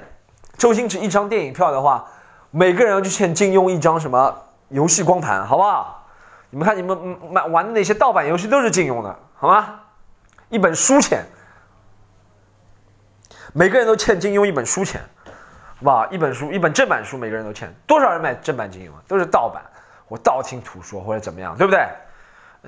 [0.57, 2.07] 周星驰一张电影票的话，
[2.51, 4.35] 每个人要去欠金庸一张什么
[4.71, 6.07] 游戏光盘，好不好？
[6.49, 6.97] 你们看你们
[7.31, 9.81] 买玩的那些盗版游戏都是金庸的，好吗？
[10.49, 11.27] 一本书钱，
[13.53, 15.03] 每个人都欠金庸一本书钱。
[15.81, 17.73] 哇，一本书，一本正版书，每个人都欠。
[17.87, 18.91] 多少人买正版金庸？
[19.07, 19.63] 都是盗版，
[20.09, 21.87] 我道听途说或者怎么样，对不对？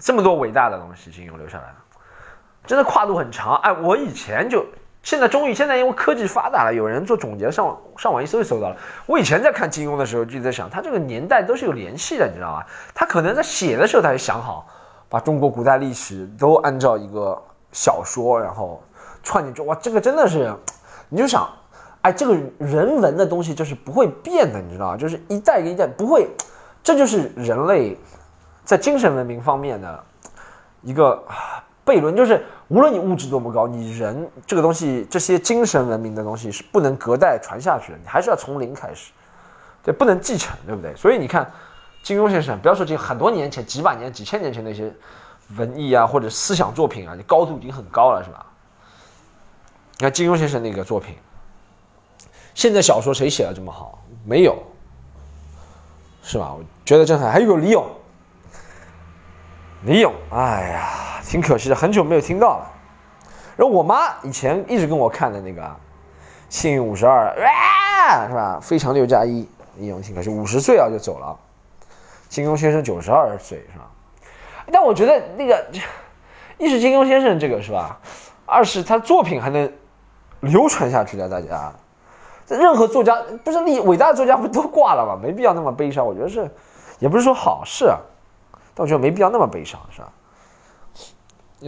[0.00, 1.74] 这么多伟大的东西，金庸留下来了，
[2.66, 3.56] 真的跨度很长。
[3.62, 4.66] 哎，我以前就
[5.02, 8.76] 现在终于，现在因为科技发达了，有人做总结，上网上网一搜就搜到了。
[9.06, 12.64] 我以前在看金庸的时候，就在想，他这个年代都是有联系的，你知道吗？
[12.94, 14.66] 他可能在写的时候，他就想好，
[15.08, 17.40] 把中国古代历史都按照一个
[17.72, 18.82] 小说，然后
[19.22, 19.62] 串进去。
[19.62, 20.52] 哇，这个真的是，
[21.08, 21.48] 你就想，
[22.06, 24.96] 哎，这个人文的东西就是不会变的，你知道吗？
[24.96, 26.28] 就是一代一代不会，
[26.82, 27.98] 这就是人类
[28.64, 30.04] 在精神文明方面的
[30.82, 31.22] 一个。
[31.84, 39.12] 悖论就是，无论你物质多么高，你人这个东西，这些精神文明的东西是不能隔代传下去的，你还是要从零开始，
[39.84, 40.92] 对，不能继承，对不对？
[40.96, 41.48] 所以你看，
[42.02, 44.92] 金庸先生，不要说这很多年前、几百年、几千年前那些
[45.56, 48.44] 文艺啊或者思想作品啊，你高度已经很高了，是吧？
[49.98, 51.14] 你看金庸先生那个作品，
[52.56, 53.98] 现在小说谁写的这么好？
[54.24, 54.56] 没有，
[56.22, 56.52] 是吧？
[56.58, 57.86] 我觉得真好，还有李咏，
[59.84, 61.02] 李咏，哎呀。
[61.28, 62.72] 挺可惜的，很久没有听到了。
[63.56, 65.60] 然后我妈以前一直跟我看的那个
[66.48, 67.34] 《幸运五十二》，
[68.28, 68.60] 是吧？
[68.62, 69.44] 非常六加一，
[69.76, 71.36] 李勇挺可惜，五十岁啊就走了。
[72.28, 73.90] 金庸先生九十二岁，是吧？
[74.70, 75.66] 但我觉得那个，
[76.58, 77.98] 一是金庸先生这个是吧？
[78.46, 79.70] 二是他作品还能
[80.40, 81.74] 流传下去的，大家。
[82.48, 85.18] 任何作家不是你伟大的作家不都挂了吗？
[85.20, 86.06] 没必要那么悲伤。
[86.06, 86.50] 我觉得是，
[86.98, 87.98] 也不是说好事啊，
[88.74, 90.12] 但我觉得没必要那么悲伤，是吧？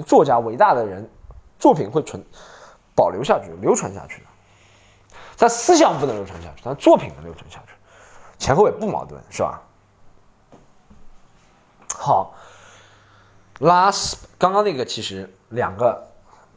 [0.06, 1.08] 作家伟大的人，
[1.58, 2.22] 作品会存
[2.94, 4.26] 保留下去、流传下去的。
[5.36, 7.72] 他思想不能流传下去，但作品能流传下去，
[8.38, 9.62] 前后也不矛盾，是吧？
[11.96, 12.34] 好
[13.60, 16.06] ，last 刚刚那个其实两个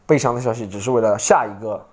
[0.05, 1.83] 悲伤的消息，只是为了下一个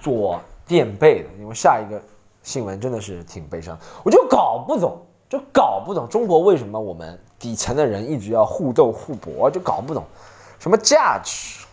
[0.00, 2.00] 做垫背的，因为下一个
[2.44, 3.76] 新闻真的是挺悲伤。
[4.04, 10.04] 我就搞不懂，就搞不懂中国为什么我们底层的人一直要互斗互搏，就搞不懂。
[10.60, 11.66] 什么价值？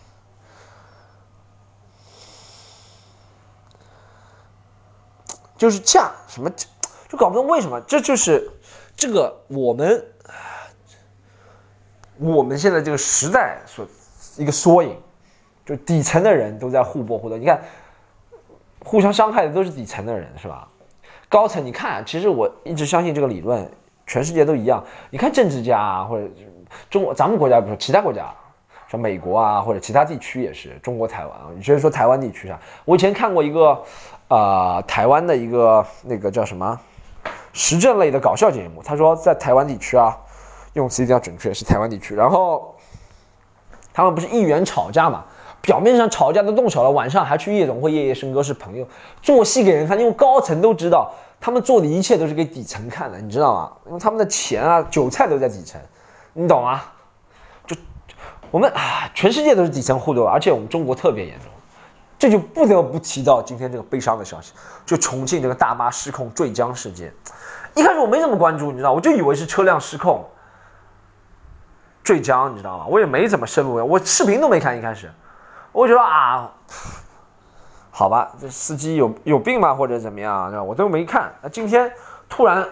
[5.56, 6.50] 就是价什么？
[7.08, 7.80] 就搞不懂为什么？
[7.82, 8.50] 这就是
[8.96, 10.04] 这个我们
[12.18, 13.86] 我们现在这个时代所
[14.36, 15.00] 一个缩影，
[15.64, 17.36] 就底层的人都在互搏互斗。
[17.36, 17.62] 你看，
[18.84, 20.68] 互相伤害的都是底层的人，是吧？
[21.28, 23.70] 高层，你看，其实我一直相信这个理论，
[24.06, 24.82] 全世界都一样。
[25.10, 26.26] 你看政治家啊，或者
[26.88, 28.32] 中国，咱们国家，比如说其他国家。
[28.90, 32.58] 像美国啊，或者其他地区也是，中国台湾啊，你直接说台湾地区啊。
[32.86, 33.78] 我以前看过一个，
[34.28, 36.80] 呃，台湾的一个那个叫什么
[37.52, 40.16] 时政类的搞笑节目，他说在台湾地区啊，
[40.72, 42.14] 用词一定要准确，是台湾地区。
[42.14, 42.74] 然后
[43.92, 45.22] 他们不是议员吵架嘛，
[45.60, 48.86] 表面上吵架都动手了，晚上还去夜总会夜夜笙歌是朋友，
[49.22, 53.72] 做戏给人看，因为高层都知道他们做的一切都是给底层看的，你知道吗？
[53.86, 55.80] 因为他们的钱啊，韭菜都在底层，
[56.32, 56.80] 你懂吗？
[57.66, 57.76] 就
[58.50, 61.50] 我们啊，全世界都是底层互斗，而且我们中国特别严重，
[62.18, 64.52] 这就不得不提到今天这个悲伤的消息，
[64.86, 67.12] 就重庆这个大妈失控坠江事件。
[67.74, 70.24] 一开始我没怎么关注，你知道，我就以为是车辆失控
[72.02, 72.86] 坠江，你知道吗？
[72.88, 74.76] 我也没怎么深入，我视频都没看。
[74.76, 75.12] 一开始，
[75.78, 76.50] 我觉得啊，
[77.92, 81.32] 好吧，这司机有有病吗，或者怎么样，我都没看。
[81.40, 81.88] 那今天
[82.28, 82.68] 突然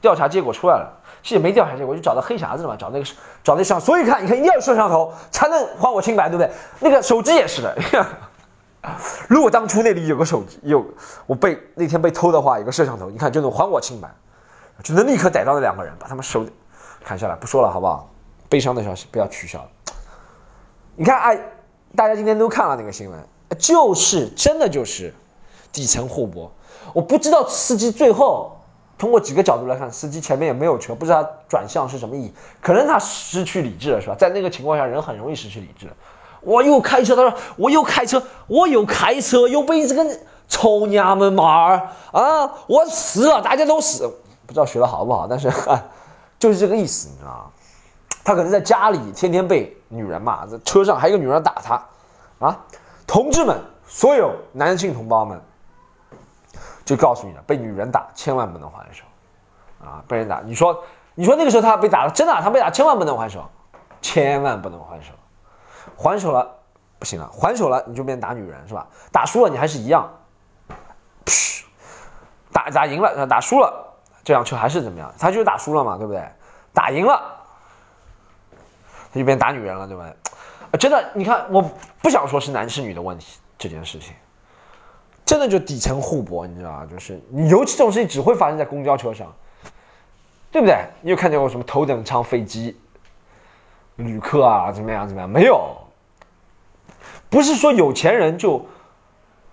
[0.00, 0.96] 调查结果出来了。
[1.22, 3.04] 其实没调查去，我就找到黑匣子了嘛，找那个
[3.44, 6.50] 找那上，所以看，你看一定要有摄像头才能还我清白，对不对？
[6.80, 7.76] 那个手机也是的，
[9.28, 10.84] 如果当初那里有个手机，有
[11.26, 14.08] 我被那天被偷的话，有个摄像头，你看就能还我清白，
[14.82, 16.44] 就能立刻逮到那两个人，把他们手
[17.04, 17.36] 砍下来。
[17.36, 18.08] 不说了，好不好？
[18.48, 19.62] 悲伤的消息不要取消。
[20.96, 21.38] 你看，哎，
[21.96, 23.18] 大家今天都看了那个新闻，
[23.58, 25.14] 就是真的就是
[25.72, 26.50] 底层互搏，
[26.92, 28.56] 我不知道司机最后。
[28.98, 34.14] 通过几个角度来看，司机前面也没有车，不知道他转向是什么意义，可能他失去理智了，是吧？
[34.14, 35.88] 在那个情况下，人很容易失去理智。
[36.42, 40.06] 我又开车，他说我又开车，我又开车，又被这个
[40.50, 42.52] 臭娘们骂儿啊！
[42.66, 44.06] 我死了，大家都死，
[44.46, 45.50] 不知道学的好不好，但是
[46.38, 47.44] 就是这个意思，你知道吗？
[48.24, 51.82] 他可能在家里天天被女人骂，在车上还有个女人打他
[52.46, 52.58] 啊！
[53.06, 55.40] 同志们，所有男性同胞们。
[56.82, 59.04] 就告诉你了，被女人打千万不能还手，
[59.80, 60.82] 啊，被人打，你说，
[61.14, 63.48] 你说那个时候他被打了，真的，他被打千万不能还手，
[64.02, 65.12] 千万不能还手，
[65.96, 66.50] 还手了
[66.98, 68.88] 不行了，还手了你就变打女人是吧？
[69.12, 70.10] 打输了你还是一样，
[71.24, 71.62] 噗，
[72.52, 75.14] 打打赢了，打输了这辆车还是怎么样？
[75.16, 76.28] 他就是打输了嘛，对不对？
[76.74, 77.22] 打赢了，
[79.12, 80.04] 他就变打女人了，对吧？
[80.70, 80.76] 啊？
[80.78, 81.62] 真的，你看，我
[82.02, 84.14] 不想说是男是女的问题这件事情。
[85.26, 86.88] 真的就底层互搏，你知道吗？
[86.90, 89.32] 就是你，尤其这种事情只会发生在公交车上，
[90.50, 90.76] 对不对？
[91.02, 92.76] 你有看见过什么头等舱飞机
[93.94, 94.72] 旅客啊？
[94.72, 95.06] 怎么样？
[95.06, 95.30] 怎么样？
[95.30, 95.76] 没有，
[97.28, 98.60] 不是说有钱人就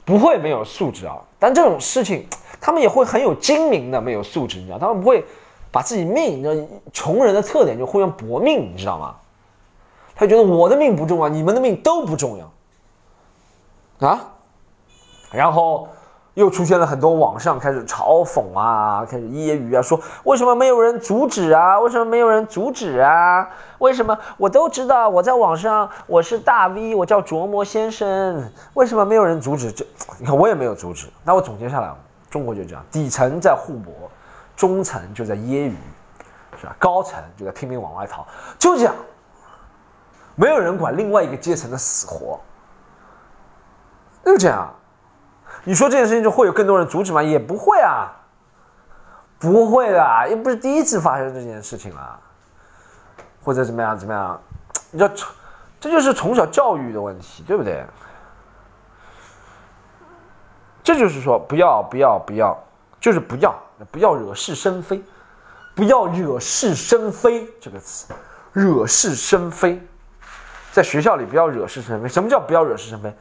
[0.04, 2.26] 不会没有素质啊，但这种事情
[2.60, 5.24] 他们也会很有精明的没有素质，你知道，他们不会
[5.72, 9.16] 把自己命，你知道，穷人的特点就互相搏命，你知道吗？
[10.18, 14.20] 他觉得我的命不重要，你们的命都不重要啊，
[15.32, 15.88] 然后。
[16.38, 21.80] 又出现了很多网上开始嘲讽啊，开始揶揄啊，说为什么没有人阻止啊？
[21.80, 23.50] 为什么没有人阻止啊？
[23.80, 29.72] 为什么我都知道我在网上我是大 V，我叫琢磨先生，为什么没有人阻止？
[29.72, 29.84] 这
[30.20, 31.08] 你看我也没有阻止。
[31.24, 31.92] 那我总结下来，
[32.30, 33.92] 中国就这样：底层在互搏，
[34.56, 35.74] 中层就在揶揄，
[36.62, 36.76] 是吧？
[36.78, 38.24] 高层就在拼命往外逃，
[38.60, 38.94] 就这样，
[40.38, 42.40] 没有人管另外一个阶层的死活，
[44.24, 44.72] 就这样。
[45.64, 47.24] 你说这件事情就会有更多人阻止吗？
[47.24, 48.08] 也不会啊，
[49.40, 52.20] 不会的，又不是第一次发生这件事情了，
[53.44, 54.40] 或者怎么样怎么样？
[54.92, 55.12] 你这
[55.80, 57.84] 这就是从小教育的问题，对不对？
[60.84, 62.58] 这就是说，不要不要不要，
[63.00, 63.54] 就是不要
[63.92, 65.04] 不要惹是生非，
[65.76, 68.14] 不要惹是生非这个词，
[68.54, 69.86] 惹是生非，
[70.78, 72.08] 在学校里不要惹是生非。
[72.08, 73.12] 什么叫不要惹是生非？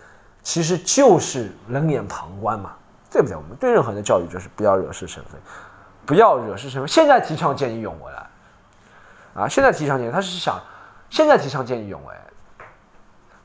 [0.42, 2.72] 其实就是冷眼旁观嘛，
[3.10, 3.34] 对不对？
[3.34, 5.38] 我们对任何人的教育就是不要惹是生非，
[6.04, 6.86] 不要惹是生非。
[6.86, 8.30] 现在提倡见义勇为了，
[9.36, 10.60] 啊，现在提倡见，他是想
[11.08, 12.14] 现在提倡见义勇为，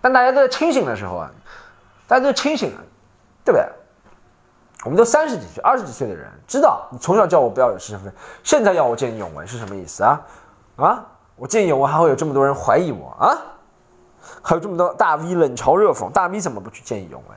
[0.02, 1.32] 但大家都在清醒的时候啊，
[2.06, 2.82] 大家都清醒了，
[3.46, 3.66] 对不对？
[4.84, 8.12] 我们都三十几岁、二十几岁的人，知道你从小叫我不要惹是生非，
[8.44, 10.22] 现在要我见义勇为是什么意思啊？
[10.76, 11.06] 啊，
[11.38, 13.38] 我见义勇为还会有这么多人怀疑我啊？
[14.42, 17.36] 还有这么多大 V 冷嘲热讽，大 V 怎么不去见义勇为？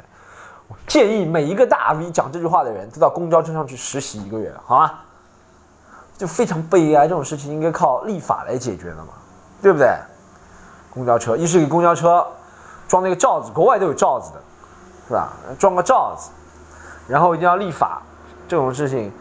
[0.68, 4.90] 我建议每一个大 V 讲这句话的人都到公交车上去实习一个月，好吗？
[6.16, 9.14] 就非常悲哀，这种事情应该靠立法来解决的嘛，
[9.60, 9.94] 对不对？
[10.92, 12.24] 公交车一是给公交车
[12.86, 14.40] 装那个罩子，国外都有罩子的，
[15.08, 15.32] 是吧？
[15.58, 16.30] 装个罩子，
[17.08, 18.00] 然后一定要立法，
[18.46, 19.12] 这种事情。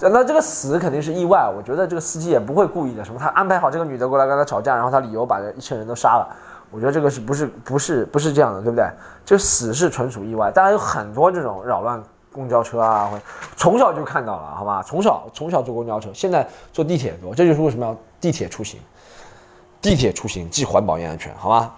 [0.00, 3.04] 那这个死肯定是意外，我觉得这个司机也不会故意的。
[3.04, 6.36] 什么他安排好这个女的过来跟他吵架，然后他理由把这一车人都杀了。
[6.74, 8.84] 我觉得这个是不是不是不是这样的，对不对？
[9.24, 10.50] 就死是纯属意外。
[10.50, 13.20] 当然有很多这种扰乱公交车啊，或
[13.56, 14.82] 从小就看到了，好吧？
[14.82, 18.80] 从小从小坐公交车，现在坐地铁多，这就是为什么要地铁出行。
[19.80, 21.72] 地铁出行既环保又安全，好吧？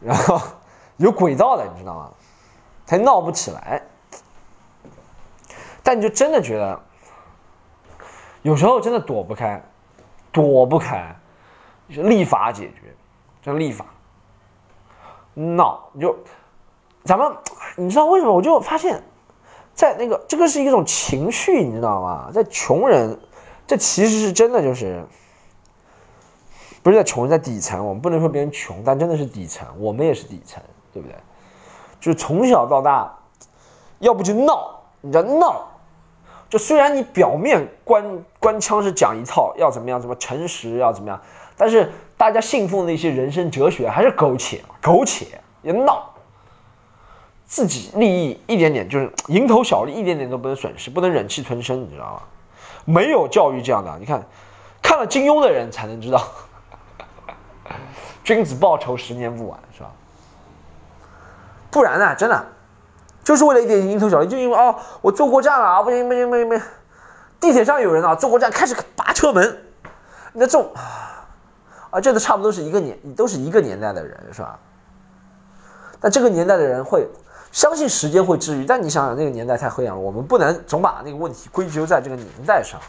[0.00, 0.40] 然后
[0.98, 2.10] 有轨道的，你知道吗？
[2.86, 3.82] 它闹不起来。
[5.82, 6.80] 但你就真的觉得？
[8.42, 9.60] 有时候真的躲不开，
[10.30, 11.14] 躲不开，
[11.88, 12.94] 立法解决，
[13.42, 13.86] 就立法。
[15.34, 16.16] 闹你就，
[17.04, 17.30] 咱们
[17.76, 18.32] 你知道为什么？
[18.32, 19.02] 我就发现，
[19.74, 22.30] 在那个这个是一种情绪，你知道吗？
[22.32, 23.18] 在穷人，
[23.66, 25.04] 这其实是真的就是，
[26.82, 27.86] 不是在穷人，在底层。
[27.86, 30.62] 我们不能说别人穷，但真的是底层，我们也是底层，
[30.92, 31.16] 对不对？
[32.00, 33.14] 就是从小到大，
[33.98, 35.66] 要不就闹，你知道闹。
[36.48, 41.20] 就虽然你表面官官腔是讲一套，要怎么样，怎么诚实，要怎么样，
[41.56, 46.12] 但是大家信奉的一些人生哲学还是苟且，苟且也闹，
[47.46, 52.20] 自己利益一点点就是蝇头小利，一点点都不能损失，不能忍气吞声，你知道吗？
[52.84, 54.22] 没有教育这样的，你看，
[54.82, 56.22] 看了金庸的人才能知道，
[58.22, 59.90] 君子报仇，十年不晚，是吧？
[61.70, 62.46] 不然呢，真的。
[63.24, 66.62] 就是为了一点蝇头小利，就因为哦，我坐过站了啊，不行不行不行不行，
[67.40, 69.64] 地铁上有人啊，坐过站开始拔车门，
[70.34, 70.70] 那这种
[71.90, 74.58] 啊，这都差不多是一个年，都是一个年代的人是吧？
[76.00, 77.06] 但这个年代的人会
[77.52, 82.80] 相信时间会治愈，但你想想那个年代太黑暗了，我们不能总把那个问题归咎在这个年代上，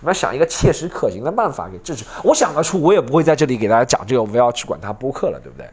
[0.00, 2.04] 我们要想一个切实可行的办法给制止。
[2.22, 5.68] 我想得出，我也不会在这里给大家讲这个，我要去管他播客了，对不对？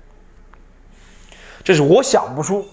[1.63, 2.65] 这是我想不出。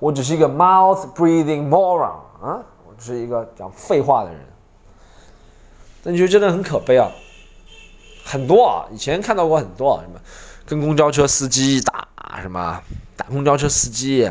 [0.00, 2.10] 我只是一个 mouth breathing moron
[2.42, 4.40] 啊，我只是一个讲废话的人。
[6.02, 7.08] 那你觉得真的很可悲啊？
[8.24, 10.18] 很多啊，以前看到过很多啊，什么
[10.66, 12.82] 跟公交车司机打，什么
[13.16, 14.30] 打公交车司机，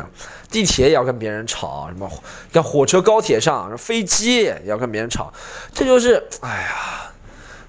[0.50, 2.10] 地铁也要跟别人吵，什么
[2.52, 5.32] 在火车高铁上，飞机也要跟别人吵，
[5.72, 7.12] 这就是哎呀，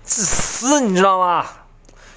[0.03, 1.45] 自私，你知道吗？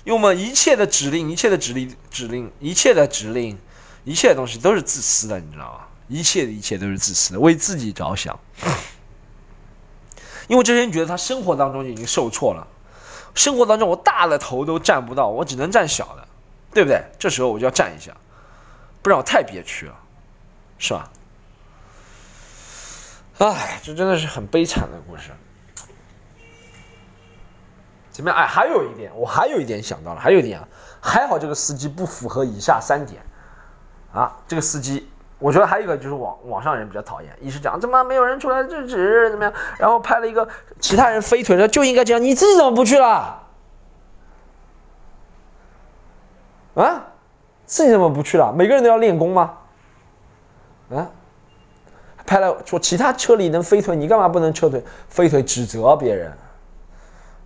[0.04, 3.58] 用我们一切的指令，一切的指令，指令，一切的指令。
[4.04, 5.80] 一切东西都是自私的，你知道吗？
[6.08, 8.38] 一切的一切都是自私的，为自己着想。
[10.46, 12.66] 因为这些人觉得他生活当中已经受挫了，
[13.38, 16.26] 生活当中我大的头都占不到，我只能占小的，
[16.72, 17.00] 对不对？
[17.20, 18.12] 这时候我就要占一下，
[19.00, 19.94] 不然我太憋屈了，
[20.76, 21.08] 是吧？
[23.38, 25.30] 哎，这真的是很悲惨的故事。
[28.10, 28.36] 怎么样？
[28.36, 30.66] 哎，还有一点，我还有一点想到了，还有一点啊，
[31.00, 33.22] 还好这个司机不符合以下三点。
[34.12, 35.08] 啊，这个司机
[35.38, 40.46] 我觉得还有一个就是网网上人比较讨厌，一是讲怎么没有人出来制止，怎么样，然后拍了一个
[40.80, 43.40] 其他人飞腿的就应该这样，你自己怎么不去了？
[46.74, 47.06] 啊，
[47.66, 48.52] 自己怎么不去了？
[48.52, 49.54] 每个人都要练功吗？
[50.90, 51.08] 啊，
[52.26, 56.32] 拍了说其他车里能飞腿，你干嘛不能撤腿飞腿指责别人？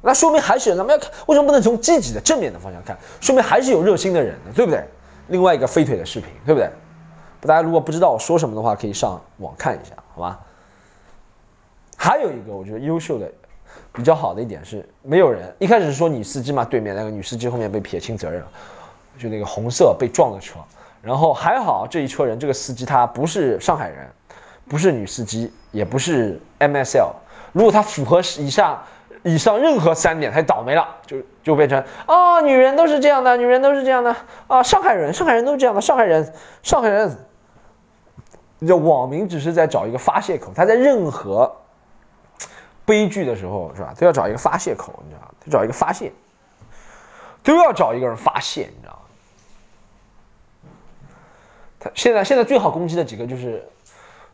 [0.00, 2.96] 那说明还是咱们要看，为什么不能从积极的正面的方向看？
[3.20, 4.82] 说明还是有热心的人的，对不对？
[5.28, 6.68] 另外一个飞腿的视频，对不对？
[7.46, 10.38] 大家如果不知道我说什么的话，可以上网看一下，好吧？
[11.96, 13.30] 还有一个我觉得优秀的、
[13.92, 18.48] 比较好的一点是，没有人一开始说女司机嘛，对面那个女司机后面被撇清责任了，
[19.18, 20.58] 就那个红色被撞的车，
[21.00, 24.08] 然后还好这一车人，这个司机他不是上海人，
[24.68, 27.10] 不是女司机，也不是 MSL，
[27.52, 28.82] 如果他符合以上
[29.22, 34.14] 以上任何三点，他就倒霉了，就就变成啊，女人都是这样的，女人都是这样的
[34.48, 36.32] 啊，上海人，上海人都是这样的，上海人，
[36.62, 37.16] 上海人。
[38.66, 41.50] 这网民只是在找一个发泄口，他在任何
[42.84, 43.94] 悲剧的时候，是吧？
[43.98, 45.28] 都要找一个发泄口，你知道吗？
[45.44, 46.12] 都找一个发泄，
[47.42, 48.98] 都要找一个人发泄，你知道吗？
[51.80, 53.66] 他现在现在最好攻击的几个就是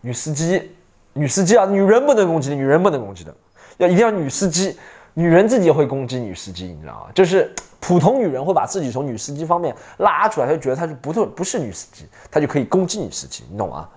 [0.02, 0.72] 女司机，
[1.14, 3.34] 女司机啊，女人不能攻击，女人不能攻击的，
[3.78, 4.78] 要一定要女司机，
[5.14, 7.10] 女人自己会攻击女司机，你知道吗？
[7.14, 13.88] 就是普通女人会把自己从女司机方面拉出来，她就觉得她是不对，不是女司机，她就可以攻击女司机，你懂吗？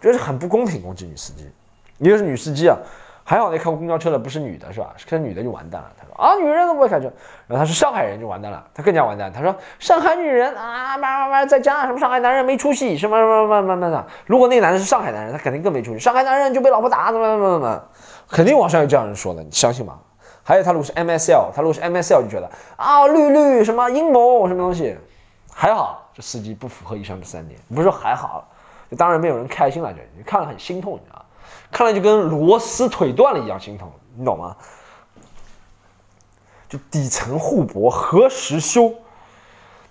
[0.00, 1.50] 觉得很不公平，攻击女司机。
[1.98, 2.76] 一个是女司机啊，
[3.24, 4.94] 还好那开公交车的不是女的，是吧？
[4.96, 5.90] 是女的就完蛋了。
[5.98, 7.12] 他说啊，女人都不会开车。
[7.46, 9.30] 然后他是上海人就完蛋了，他更加完蛋。
[9.32, 14.06] 他说上海女人啊，嘛嘛嘛，在家什么上海男人没出息，什么什么什么什么的。
[14.26, 15.98] 如果那个男的是上海男人，他肯定更没出息。
[15.98, 17.82] 上海男人就被老婆打，怎么怎么怎么，
[18.30, 19.98] 肯定网上有这样人说的，你相信吗？
[20.42, 24.96] 还有他如果是 MSL，他如果是 MSL 就觉得啊，绿绿什么阴谋什么东西，
[25.52, 28.48] 还好这司机不符合以上这三点，不是说还好。
[28.96, 31.24] 当然没有人开心了，这你看了很心痛，你知道
[31.70, 34.56] 看了就跟螺丝腿断了一样心痛，你懂吗？
[36.68, 38.92] 就底层互搏何时休？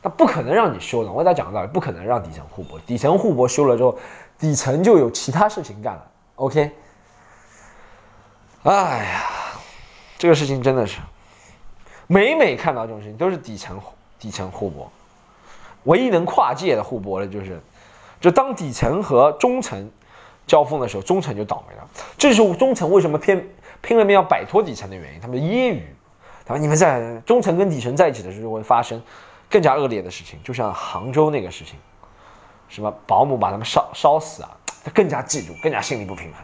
[0.02, 1.12] 那不可能让你休的。
[1.12, 2.80] 我给大家讲个道理，不可能让底层互搏。
[2.86, 3.98] 底层互搏休了之后，
[4.38, 6.12] 底层就有其他事情干了。
[6.36, 6.72] OK？
[8.64, 9.24] 哎呀，
[10.18, 11.00] 这个事情真的是，
[12.08, 13.80] 每每看到这种事情，都是底层
[14.18, 14.90] 底层互搏。
[15.84, 17.62] 唯一能跨界的互搏的，就是。
[18.20, 19.90] 就当底层和中层
[20.46, 21.88] 交锋的时候，中层就倒霉了。
[22.18, 23.48] 这是中层为什么偏
[23.82, 25.20] 拼了命要摆脱底层的原因。
[25.22, 25.82] 他们揶揄，
[26.46, 29.02] 他说：“你们在中层跟底层在一起的时候，会发生
[29.50, 31.80] 更加恶劣的事情，就像杭州那个事情，
[32.68, 34.50] 什么保姆把他们烧烧死啊，
[34.84, 36.44] 他更加嫉妒，更加心理不平衡，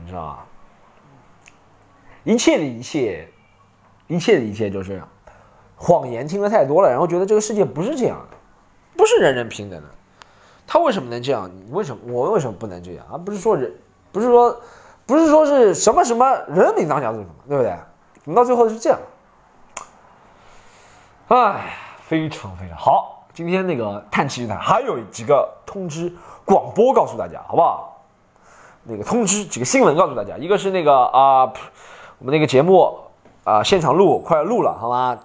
[0.00, 0.38] 你知道吗？
[2.24, 3.28] 一切的一切，
[4.06, 5.02] 一切的一切就是
[5.76, 8.36] 谎言听得太多了，然后觉得这个世界不是这样的，
[8.96, 9.88] 不是人人平等的。”
[10.70, 11.50] 他为什么能这样？
[11.50, 13.06] 你为什么我为什么不能这样？
[13.10, 13.74] 而不是说人，
[14.12, 14.54] 不是说，
[15.06, 17.74] 不是说是什么什么人民当家做什么，对不对？
[18.22, 18.98] 怎么到最后是这样？
[21.28, 23.26] 哎，非常非常好。
[23.32, 26.14] 今天那个叹气台还有几个通知
[26.44, 28.04] 广播告诉大家，好不好？
[28.84, 31.44] 那个通知几个新闻告诉大家，一个是那个啊，
[32.18, 32.94] 我们那个节目
[33.44, 35.18] 啊现场录快要录了，好吗？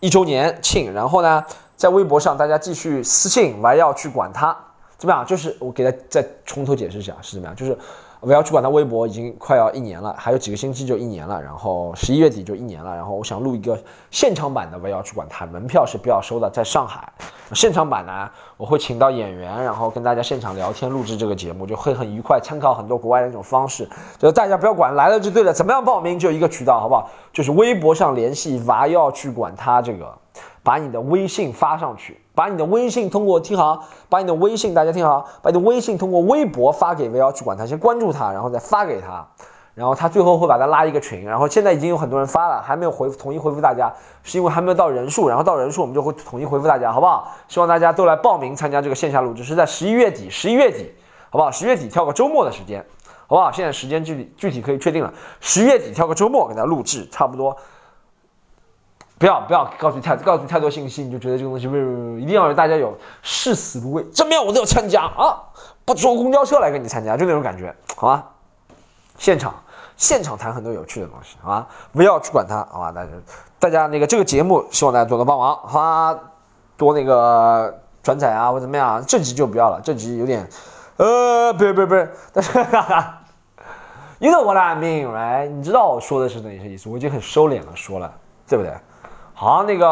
[0.00, 1.44] 一周年庆，然后呢，
[1.76, 4.56] 在微博上大家继续私信，我要去管他。
[5.00, 5.24] 怎么样？
[5.24, 7.56] 就是我给他再从头解释一下是怎么样。
[7.56, 7.76] 就是
[8.20, 12.94] 我要去管他微博已经快要一年了，还有几个星期就一年了，然后十一月底就一年了。
[12.94, 17.10] 然后我想录一个现场版的，我要去管他，门票是不要收的，在上海。
[17.54, 22.38] 现场版呢，我会请到演员，然后跟大家现场聊天录制这个节目，就会很愉快。
[22.38, 23.88] 参考很多国外的那种方式，
[24.18, 25.50] 就大家不要管来了就对了。
[25.50, 26.18] 怎么样报名？
[26.18, 27.10] 就一个渠道，好不好？
[27.32, 30.14] 就是微博上联系娃要去管他这个。
[30.62, 39.26] 把你的微信发上去，把你的微信通过听好，把你的微信大家听好，把你的微信通过微博发给 V 要去管他，先关注他，然后再发给他，
[39.74, 43.92] 然后他最后会把他拉一个群，然后现在已经有很多人发了，还没有回统一回复大家，
[44.22, 47.32] 是因为还没有到人数，然后到人数我们就会统一回复大家，好不好？
[47.48, 50.92] 希望大家都来报名参加这个线下录制，是在十一月底，十一月底，
[51.30, 51.50] 好不好？
[51.50, 52.84] 十月底挑个周末的时间，
[53.26, 53.50] 好不好？
[53.50, 57.56] 现在时间具体具体可以确定了，十月底挑个周末给大家录制，差不多。
[59.20, 65.36] 不要不要告诉你太告诉你太多信息，你就觉得这个东西不不一定要有大家有视死如归，怎么样我都要参加啊！
[65.84, 68.26] 不坐公交车来跟你参加，就那种感觉，好吧？
[69.18, 69.54] 现场
[69.98, 71.66] 现场谈很多有趣的东西，好吧？
[71.92, 72.90] 不要去管它，好吧？
[72.90, 73.10] 大家
[73.58, 76.18] 大家那个这个节目，希望大家多多帮忙，好吧？
[76.78, 79.04] 多那个转载啊或者怎么样？
[79.06, 80.48] 这集就不要了，这集有点
[80.96, 83.18] 呃，不是不是不是，但是哈哈
[84.18, 85.48] ，You know what I mean, right？
[85.48, 86.88] 你知道我说的是哪些意思？
[86.88, 88.10] 我已经很收敛了说了，
[88.48, 88.72] 对不对？
[89.40, 89.88] 好，那个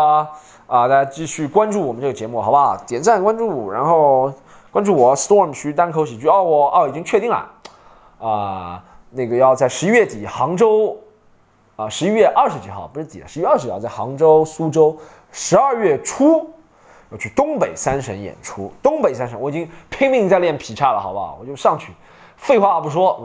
[0.66, 2.76] 啊，大家继续关注我们这个节目，好不好？
[2.86, 4.30] 点赞关注，然后
[4.70, 7.50] 关注我 Storm 区单口喜剧哦，我哦已经确定了
[8.20, 10.94] 啊，那个要在十一月底杭州
[11.76, 14.94] 啊，十一月二十几号不是几，十一月二十几号在杭州、苏州，
[15.32, 16.52] 十二月初
[17.10, 18.70] 要去东北三省演出。
[18.82, 21.38] 东北三省我已经拼命在练劈叉了，好不好？
[21.40, 21.94] 我就上去，
[22.36, 23.18] 废话不说，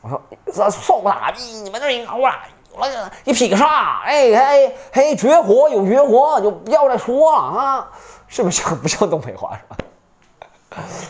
[0.00, 2.34] 我说这送大逼，你们这赢我了。
[2.78, 4.02] 那个你劈个啥？
[4.04, 7.90] 哎嘿嘿，绝活有绝活，就不要再说了啊！
[8.28, 9.76] 是不是不像东北话是吧？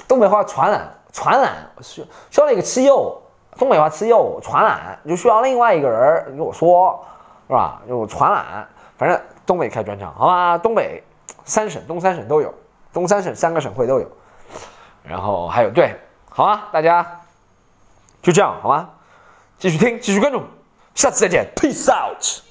[0.09, 3.21] 东北话传染传染需需要那个吃肉，
[3.59, 7.05] 东北话吃肉传染就需要另外一个人给我说，
[7.47, 7.83] 是吧？
[7.87, 10.57] 就传染，反正东北开专场好吧？
[10.57, 11.05] 东北
[11.45, 12.53] 三省东三省都有，
[12.93, 14.11] 东三省三个省会都有，
[15.03, 15.95] 然后还有对，
[16.31, 17.21] 好啊，大家
[18.23, 18.89] 就这样好吗？
[19.59, 20.43] 继续听，继续关注。
[20.94, 22.42] 下次再见，Peace out。